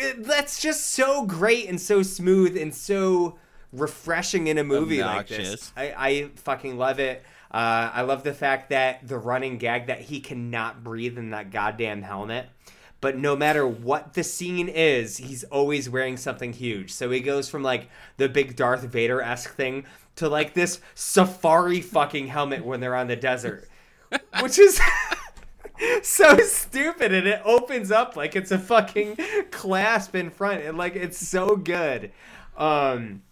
[0.00, 3.38] it, that's just so great and so smooth and so
[3.72, 5.72] refreshing in a movie like this.
[5.76, 7.22] I, I fucking love it.
[7.50, 11.50] Uh, I love the fact that the running gag that he cannot breathe in that
[11.50, 12.48] goddamn helmet.
[13.00, 16.92] But no matter what the scene is, he's always wearing something huge.
[16.92, 17.88] So he goes from like
[18.18, 19.84] the big Darth Vader esque thing
[20.16, 23.68] to like this safari fucking helmet when they're on the desert,
[24.40, 24.80] which is
[26.02, 27.12] so stupid.
[27.12, 29.18] And it opens up like it's a fucking
[29.50, 32.12] clasp in front, and like it's so good.
[32.56, 33.22] Um,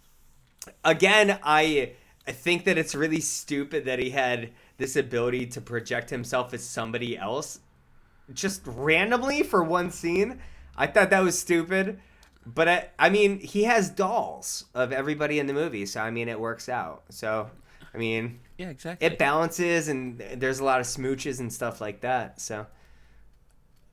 [0.83, 1.93] again, I
[2.27, 6.63] I think that it's really stupid that he had this ability to project himself as
[6.63, 7.59] somebody else
[8.33, 10.39] just randomly for one scene.
[10.77, 11.99] I thought that was stupid.
[12.45, 16.29] But I, I mean, he has dolls of everybody in the movie, so I mean,
[16.29, 17.03] it works out.
[17.09, 17.49] So,
[17.93, 19.07] I mean, Yeah, exactly.
[19.07, 22.39] it balances, and there's a lot of smooches and stuff like that.
[22.39, 22.67] So,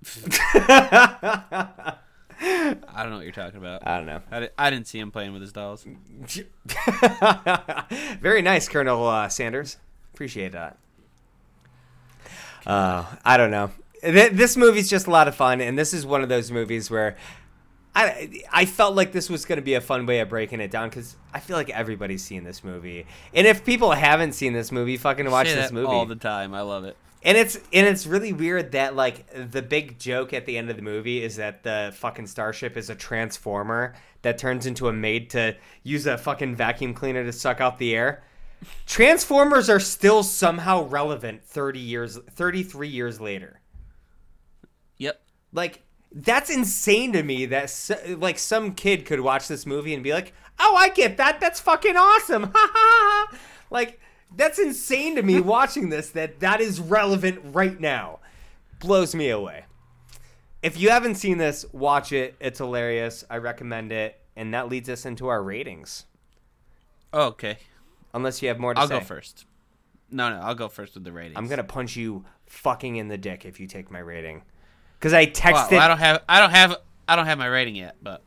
[2.38, 3.86] I don't know what you're talking about.
[3.86, 4.20] I don't know.
[4.30, 5.86] I, I didn't see him playing with his dolls.
[8.20, 9.76] Very nice, Colonel uh, Sandurz.
[10.12, 10.76] Appreciate that.
[12.66, 13.70] Uh, I don't know.
[14.02, 16.90] Th- this movie's just a lot of fun, and this is one of those movies
[16.90, 17.16] where
[17.96, 20.70] I I felt like this was going to be a fun way of breaking it
[20.70, 24.70] down because I feel like everybody's seen this movie, and if people haven't seen this
[24.70, 25.86] movie, fucking watch this movie.
[25.86, 26.52] all the time.
[26.52, 26.96] I love it.
[27.22, 30.76] And it's and it's really weird that like the big joke at the end of
[30.76, 35.30] the movie is that the fucking starship is a transformer that turns into a maid
[35.30, 38.22] to use a fucking vacuum cleaner to suck out the air.
[38.84, 43.60] Transformers are still somehow relevant 30 years 33 years later.
[44.98, 45.20] Yep.
[45.52, 45.85] Like
[46.16, 50.12] that's insane to me that so, like some kid could watch this movie and be
[50.14, 51.40] like, "Oh, I get that.
[51.40, 53.38] That's fucking awesome." Ha ha ha.
[53.70, 54.00] Like
[54.34, 58.20] that's insane to me watching this that that is relevant right now.
[58.80, 59.66] Blows me away.
[60.62, 62.34] If you haven't seen this, watch it.
[62.40, 63.24] It's hilarious.
[63.28, 64.18] I recommend it.
[64.36, 66.06] And that leads us into our ratings.
[67.12, 67.58] Oh, okay.
[68.12, 68.98] Unless you have more to I'll say.
[68.98, 69.44] go first.
[70.10, 71.36] No, no, I'll go first with the ratings.
[71.36, 74.42] I'm going to punch you fucking in the dick if you take my rating.
[75.06, 75.70] Cuz I texted.
[75.70, 76.24] Well, I don't have.
[76.28, 76.76] I don't have.
[77.06, 78.24] I don't have my rating yet, but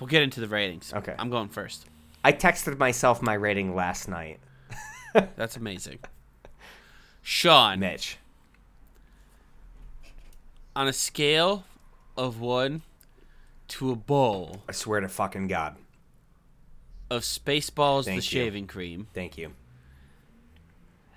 [0.00, 0.94] we'll get into the ratings.
[0.94, 1.14] Okay.
[1.18, 1.84] I'm going first.
[2.24, 4.40] I texted myself my rating last night.
[5.36, 5.98] That's amazing.
[7.20, 8.16] Sean, Mitch.
[10.74, 11.64] On a scale
[12.16, 12.80] of one
[13.68, 15.76] to a bowl I swear to fucking God.
[17.10, 18.42] of Spaceballs Thank the you.
[18.42, 19.52] shaving cream, Thank you.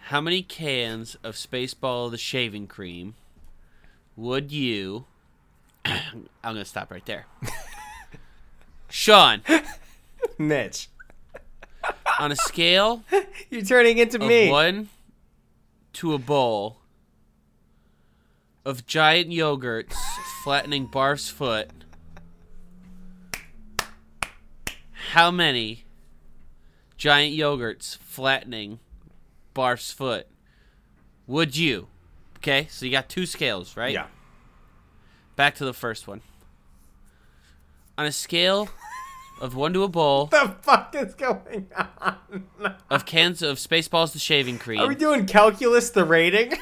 [0.08, 3.16] how many cans of Spaceball the shaving cream
[4.20, 5.06] would you?
[5.86, 7.26] I'm gonna stop right there.
[8.90, 9.42] Sean,
[10.38, 10.90] Mitch,
[12.20, 13.04] on a scale
[13.50, 14.50] you're turning into of me.
[14.50, 14.90] one
[15.94, 16.78] to a bowl
[18.66, 19.96] of giant yogurts
[20.44, 21.70] flattening Barf's foot,
[25.12, 25.86] how many
[26.98, 28.80] giant yogurts flattening
[29.54, 30.28] Barf's foot
[31.26, 31.88] would you?
[32.40, 33.94] Okay, so you got two scales, right?
[33.94, 34.08] Yeah.
[35.36, 36.22] Back to the first one.
[37.98, 38.70] On a scale
[39.42, 42.46] of one to a bowl The fuck is going on?
[42.90, 44.80] of cans of Spaceballs the shaving cream.
[44.80, 46.54] Are we doing calculus the rating?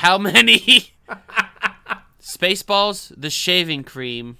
[0.00, 0.92] How many
[2.20, 4.38] Spaceballs the shaving cream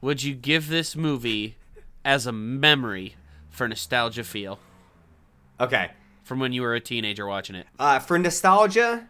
[0.00, 1.56] would you give this movie
[2.04, 3.16] as a memory
[3.50, 4.58] for nostalgia feel
[5.60, 5.90] Okay.
[6.22, 7.66] from when you were a teenager watching it?
[7.78, 9.08] Uh, for nostalgia.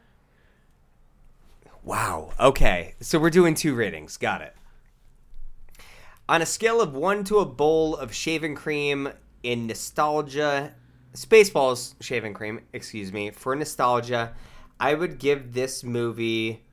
[1.83, 2.33] Wow.
[2.39, 2.95] Okay.
[3.01, 4.17] So we're doing two ratings.
[4.17, 4.55] Got it.
[6.29, 9.09] On a scale of one to a bowl of shaving cream
[9.43, 10.75] in nostalgia,
[11.15, 14.35] Spaceballs shaving cream, excuse me, for nostalgia,
[14.79, 16.65] I would give this movie.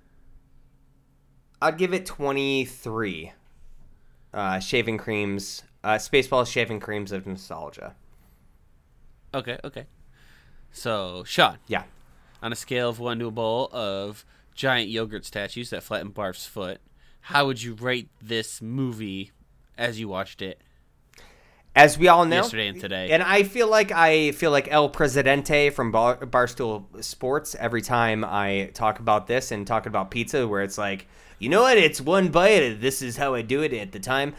[1.61, 3.31] I'd give it 23
[4.33, 7.95] uh, shaving creams, uh, Spaceballs shaving creams of nostalgia.
[9.33, 9.85] Okay, okay.
[10.71, 11.83] So, Sean, Yeah.
[12.43, 14.25] on a scale of one to a bowl of
[14.55, 16.79] giant yogurt statues that flatten Barf's foot,
[17.21, 19.31] how would you rate this movie
[19.77, 20.61] as you watched it?
[21.75, 23.11] As we all know, Yesterday and today.
[23.11, 28.23] and I feel like I feel like El Presidente from Bar- Barstool Sports every time
[28.23, 31.05] I talk about this and talk about pizza, where it's like,
[31.37, 32.79] you know what, it's one bite.
[32.79, 34.35] This is how I do it at the time.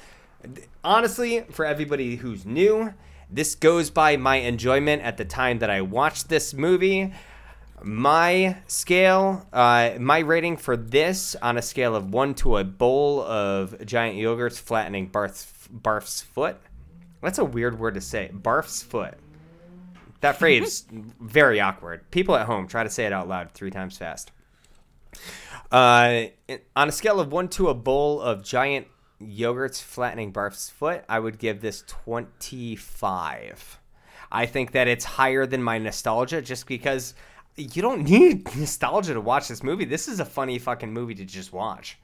[0.83, 2.95] Honestly, for everybody who's new,
[3.31, 7.13] this goes by my enjoyment at the time that I watched this movie.
[7.83, 13.23] My scale, uh, my rating for this on a scale of one to a bowl
[13.23, 16.57] of giant yogurts flattening Barf's, Barf's foot.
[17.23, 18.31] That's a weird word to say.
[18.33, 19.15] Barf's foot.
[20.21, 22.11] That phrase very awkward.
[22.11, 24.33] People at home try to say it out loud three times fast.
[25.71, 26.25] Uh,
[26.75, 28.87] on a scale of one to a bowl of giant
[29.21, 33.81] yogurts flattening Barf's foot, I would give this twenty-five.
[34.31, 37.15] I think that it's higher than my nostalgia just because
[37.57, 39.85] you don't need nostalgia to watch this movie.
[39.85, 41.99] This is a funny fucking movie to just watch.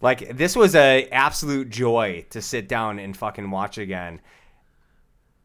[0.00, 4.20] Like this was a absolute joy to sit down and fucking watch again.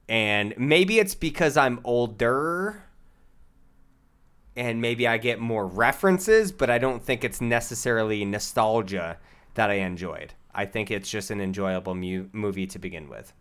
[0.08, 2.84] And maybe it's because I'm older
[4.56, 9.18] and maybe I get more references, but I don't think it's necessarily nostalgia
[9.56, 10.34] that I enjoyed.
[10.54, 13.34] I think it's just an enjoyable mu- movie to begin with.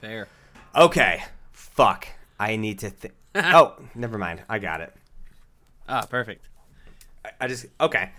[0.00, 0.28] Fair.
[0.76, 1.24] Okay.
[1.52, 2.08] Fuck.
[2.38, 3.14] I need to think.
[3.34, 4.42] oh, never mind.
[4.48, 4.94] I got it.
[5.88, 6.48] Ah, perfect.
[7.24, 8.10] I- I just okay.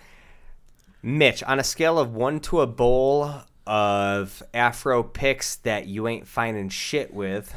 [1.01, 3.31] Mitch, on a scale of one to a bowl
[3.67, 7.53] of Afro picks that you ain't finding shit with,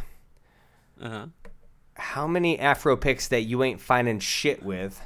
[1.00, 1.26] Uh huh.
[1.94, 5.00] how many Afro picks that you ain't finding shit with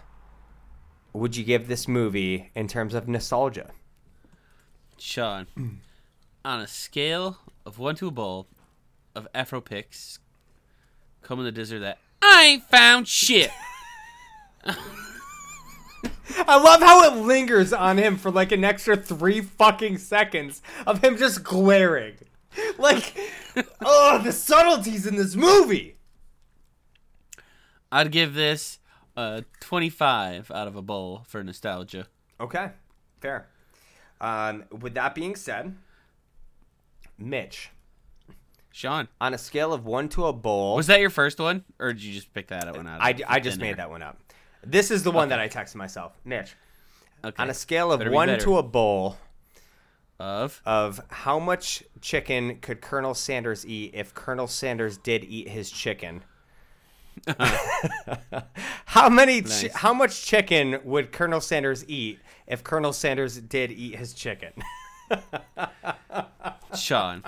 [1.12, 3.70] would you give this movie in terms of nostalgia?
[4.98, 5.46] Sean,
[6.44, 8.46] on a scale of one to a bowl
[9.14, 10.18] of Afro picks,
[11.22, 13.50] come in the desert that I ain't found shit.
[14.64, 21.02] I love how it lingers on him for like an extra three fucking seconds of
[21.02, 22.14] him just glaring.
[22.78, 23.16] Like,
[23.84, 25.96] oh, the subtleties in this movie.
[27.90, 28.78] I'd give this
[29.16, 32.06] a 25 out of a bowl for nostalgia.
[32.40, 32.70] Okay,
[33.20, 33.48] fair.
[34.20, 35.76] Um, with that being said,
[37.18, 37.70] Mitch,
[38.72, 41.92] Sean, on a scale of one to a bowl, was that your first one, or
[41.92, 43.00] did you just pick that one out?
[43.00, 43.66] I, I just air?
[43.66, 44.18] made that one up.
[44.64, 46.12] This is the one that I texted myself.
[46.24, 46.54] Mitch,
[47.24, 47.40] Okay.
[47.42, 49.16] on a scale of Better one to a bowl
[50.18, 55.70] of of how much chicken could Colonel Sanders eat if Colonel Sanders did eat his
[55.70, 56.22] chicken?
[58.86, 59.42] how many?
[59.42, 64.52] Chi- how much chicken would Colonel Sanders eat if Colonel Sanders did eat his chicken?
[66.76, 67.22] Sean.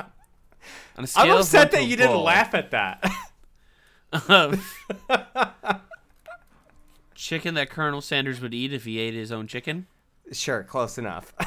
[0.96, 3.04] On a scale I'm upset that you didn't laugh at that.
[4.28, 4.62] of
[7.14, 9.86] chicken that Colonel Sanders would eat if he ate his own chicken.
[10.32, 11.32] sure, close enough.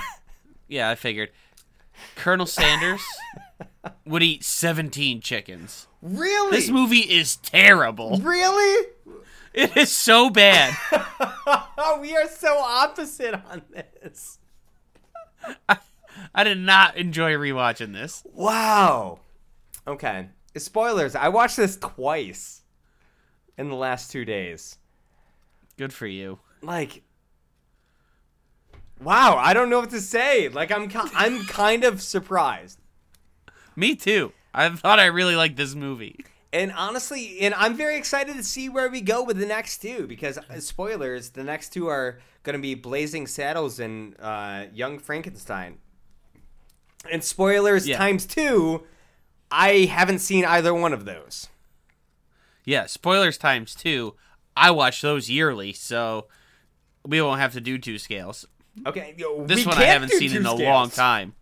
[0.69, 1.29] Yeah, I figured.
[2.15, 3.01] Colonel Sanders
[4.05, 5.87] would eat 17 chickens.
[6.01, 6.51] really?
[6.51, 8.17] This movie is terrible.
[8.17, 8.87] Really?
[9.53, 10.75] It is so bad.
[12.01, 14.39] we are so opposite on this.
[15.69, 15.77] I
[16.43, 18.23] did not enjoy rewatching this.
[18.25, 19.19] Wow.
[19.87, 20.29] Okay.
[20.55, 21.15] Spoilers.
[21.15, 22.61] I watched this twice
[23.57, 24.77] in the last two days.
[25.77, 26.39] Good for you.
[26.61, 27.03] Like,
[29.01, 29.37] wow.
[29.37, 30.49] I don't know what to say.
[30.49, 32.79] Like, I'm ki- I'm kind of surprised.
[33.75, 34.33] Me too.
[34.53, 36.25] I thought I really liked this movie.
[36.51, 40.07] And honestly, and I'm very excited to see where we go with the next two
[40.07, 44.97] because uh, spoilers, the next two are going to be Blazing Saddles and uh, Young
[44.97, 45.77] Frankenstein.
[47.11, 47.97] And spoilers Yeah.
[47.97, 48.83] times two,
[49.51, 51.47] I haven't seen either one of those.
[52.65, 54.15] Yeah, spoilers times two.
[54.55, 56.27] I watch those yearly, so
[57.05, 58.45] we won't have to do two scales.
[58.85, 60.61] Okay, yo, This we one I haven't seen in a scales.
[60.61, 61.33] long time.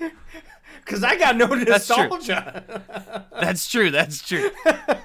[0.84, 2.08] Cause I got no That's true.
[2.08, 3.26] nostalgia.
[3.40, 3.90] That's true.
[3.90, 4.50] That's true.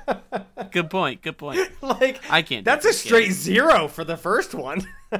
[0.71, 1.21] Good point.
[1.21, 1.59] Good point.
[1.82, 3.38] like I can't That's a straight scales.
[3.38, 4.86] zero for the first one.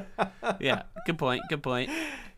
[0.60, 0.82] Yeah.
[1.06, 1.42] Good point.
[1.48, 1.88] Good point.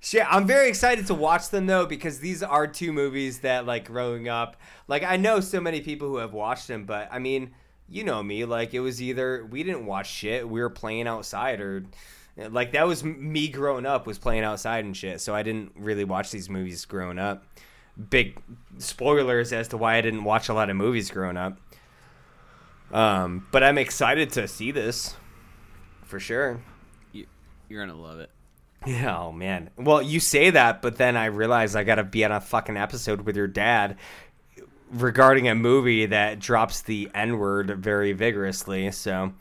[0.01, 3.87] Shit, I'm very excited to watch them though because these are two movies that like
[3.87, 4.57] growing up.
[4.89, 7.53] Like I know so many people who have watched them, but I mean,
[7.89, 8.45] you know me.
[8.45, 11.85] Like it was either we didn't watch shit, we were playing outside, or
[12.37, 15.21] like that was me growing up was playing outside and shit.
[15.23, 17.47] So I didn't really watch these movies growing up.
[18.11, 18.39] Big
[18.79, 21.59] spoilers as to why I didn't watch a lot of movies growing up.
[22.93, 25.17] Um, but I'm excited to see this
[26.05, 26.61] for sure.
[27.13, 27.27] You,
[27.69, 28.31] you're gonna love it.
[28.87, 29.71] Yeah, oh man.
[29.77, 33.23] Well, you say that, but then I realize I gotta be on a fucking episode
[33.23, 33.97] with your dad
[34.93, 38.93] regarding a movie that drops the N word very vigorously.
[38.93, 39.33] So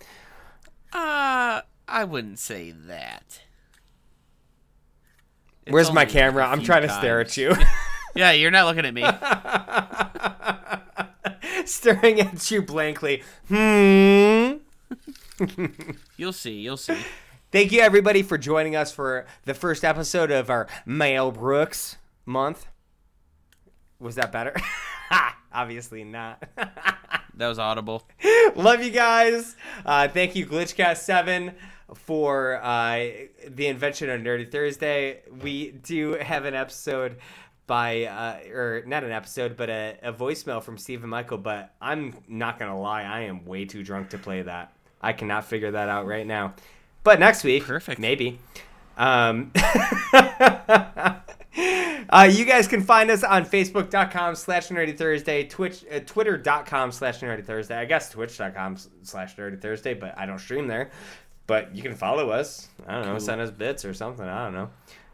[0.94, 3.42] Uh, I wouldn't say that.
[5.66, 6.48] It's where's my only like a camera?
[6.48, 7.54] I'm trying to stare at you.
[8.16, 9.04] Yeah, you're not looking at me.
[11.66, 13.24] Staring at you blankly.
[13.50, 14.54] Hmm.
[16.18, 16.54] You'll see.
[16.54, 16.98] You'll see.
[17.52, 22.68] Thank you everybody for joining us for the first episode of our Male Brooks month.
[24.00, 24.56] Was that better?
[25.54, 26.44] Obviously not.
[27.38, 28.08] That was audible.
[28.56, 29.56] Love you guys.
[29.86, 31.54] Uh, thank you, Glitchcast7,
[31.94, 33.08] for uh,
[33.48, 35.22] the invention of Nerdy Thursday.
[35.42, 37.18] We do have an episode
[37.68, 41.38] by, uh, or not an episode, but a, a voicemail from Stephen Michael.
[41.38, 44.74] But I'm not going to lie, I am way too drunk to play that.
[45.02, 46.54] I cannot figure that out right now.
[47.04, 48.00] But next week, Perfect.
[48.00, 48.40] maybe.
[48.98, 49.52] Um,
[50.14, 51.20] uh,
[52.32, 57.44] you guys can find us on facebook.com slash nerdy thursday twitch uh, twitter.com slash nerdy
[57.44, 60.92] thursday i guess twitch.com slash nerdy thursday but i don't stream there
[61.48, 63.20] but you can follow us i don't know Cool.
[63.20, 64.70] send us bits or something i don't know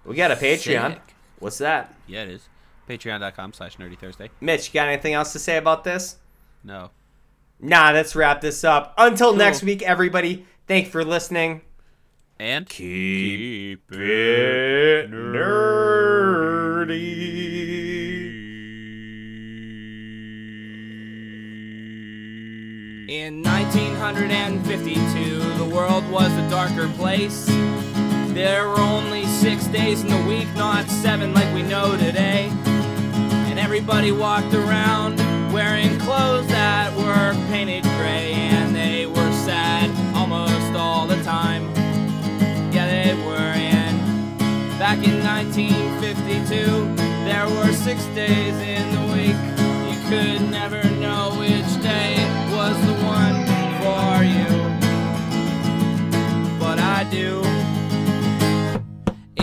[0.05, 1.01] we got a patreon Sick.
[1.41, 2.47] What's that Yeah, it is.
[2.87, 4.29] Patreon.com slash Nerdy Thursday.
[4.39, 6.15] mitch you got anything else to say about this
[6.63, 6.91] No.
[7.59, 9.37] nah let's wrap this up until Cool.
[9.37, 11.61] next week everybody thank you for listening
[12.39, 17.41] And keep it nerdy
[23.09, 27.45] In 1952, the world was a darker place.
[28.33, 32.49] There were only six days in the week, not seven like we know today.
[33.49, 35.17] And everybody walked around
[35.51, 41.69] wearing clothes that were painted gray, and they were sad almost all the time.
[42.71, 43.35] Yeah, they were.
[43.35, 44.39] And
[44.79, 46.95] back in 1952,
[47.25, 49.35] there were six days in the week.
[49.91, 52.15] You could never know which day
[52.55, 53.45] was the one
[53.81, 54.47] for you.
[56.57, 57.50] But I do.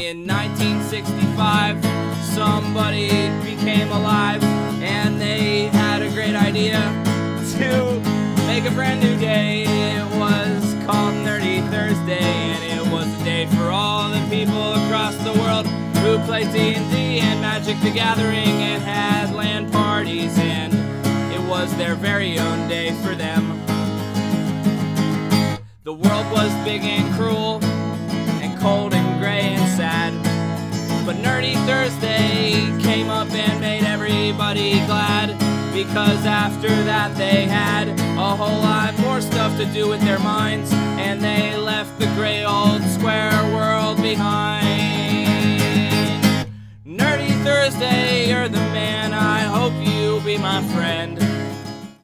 [0.09, 1.85] In 1965,
[2.33, 3.09] somebody
[3.45, 4.43] became alive
[4.81, 6.81] and they had a great idea
[7.59, 8.01] to
[8.47, 9.65] make a brand new day.
[9.65, 15.15] It was called Nerdy Thursday and it was a day for all the people across
[15.17, 15.67] the world
[15.99, 20.73] who played D&D and Magic the Gathering and had LAN parties and
[21.35, 23.61] it was their very own day for them.
[25.85, 27.63] The world was big and cruel
[28.41, 28.95] and cold
[29.79, 30.13] sad.
[31.07, 32.51] But Nerdy Thursday
[32.83, 35.29] came up and made everybody glad.
[35.73, 40.73] Because after that they had a whole lot more stuff to do with their minds.
[40.73, 44.67] And they left the gray old square world behind.
[46.85, 49.15] Nerdy Thursday, you're the man.
[49.15, 51.38] I hope you'll be my friend.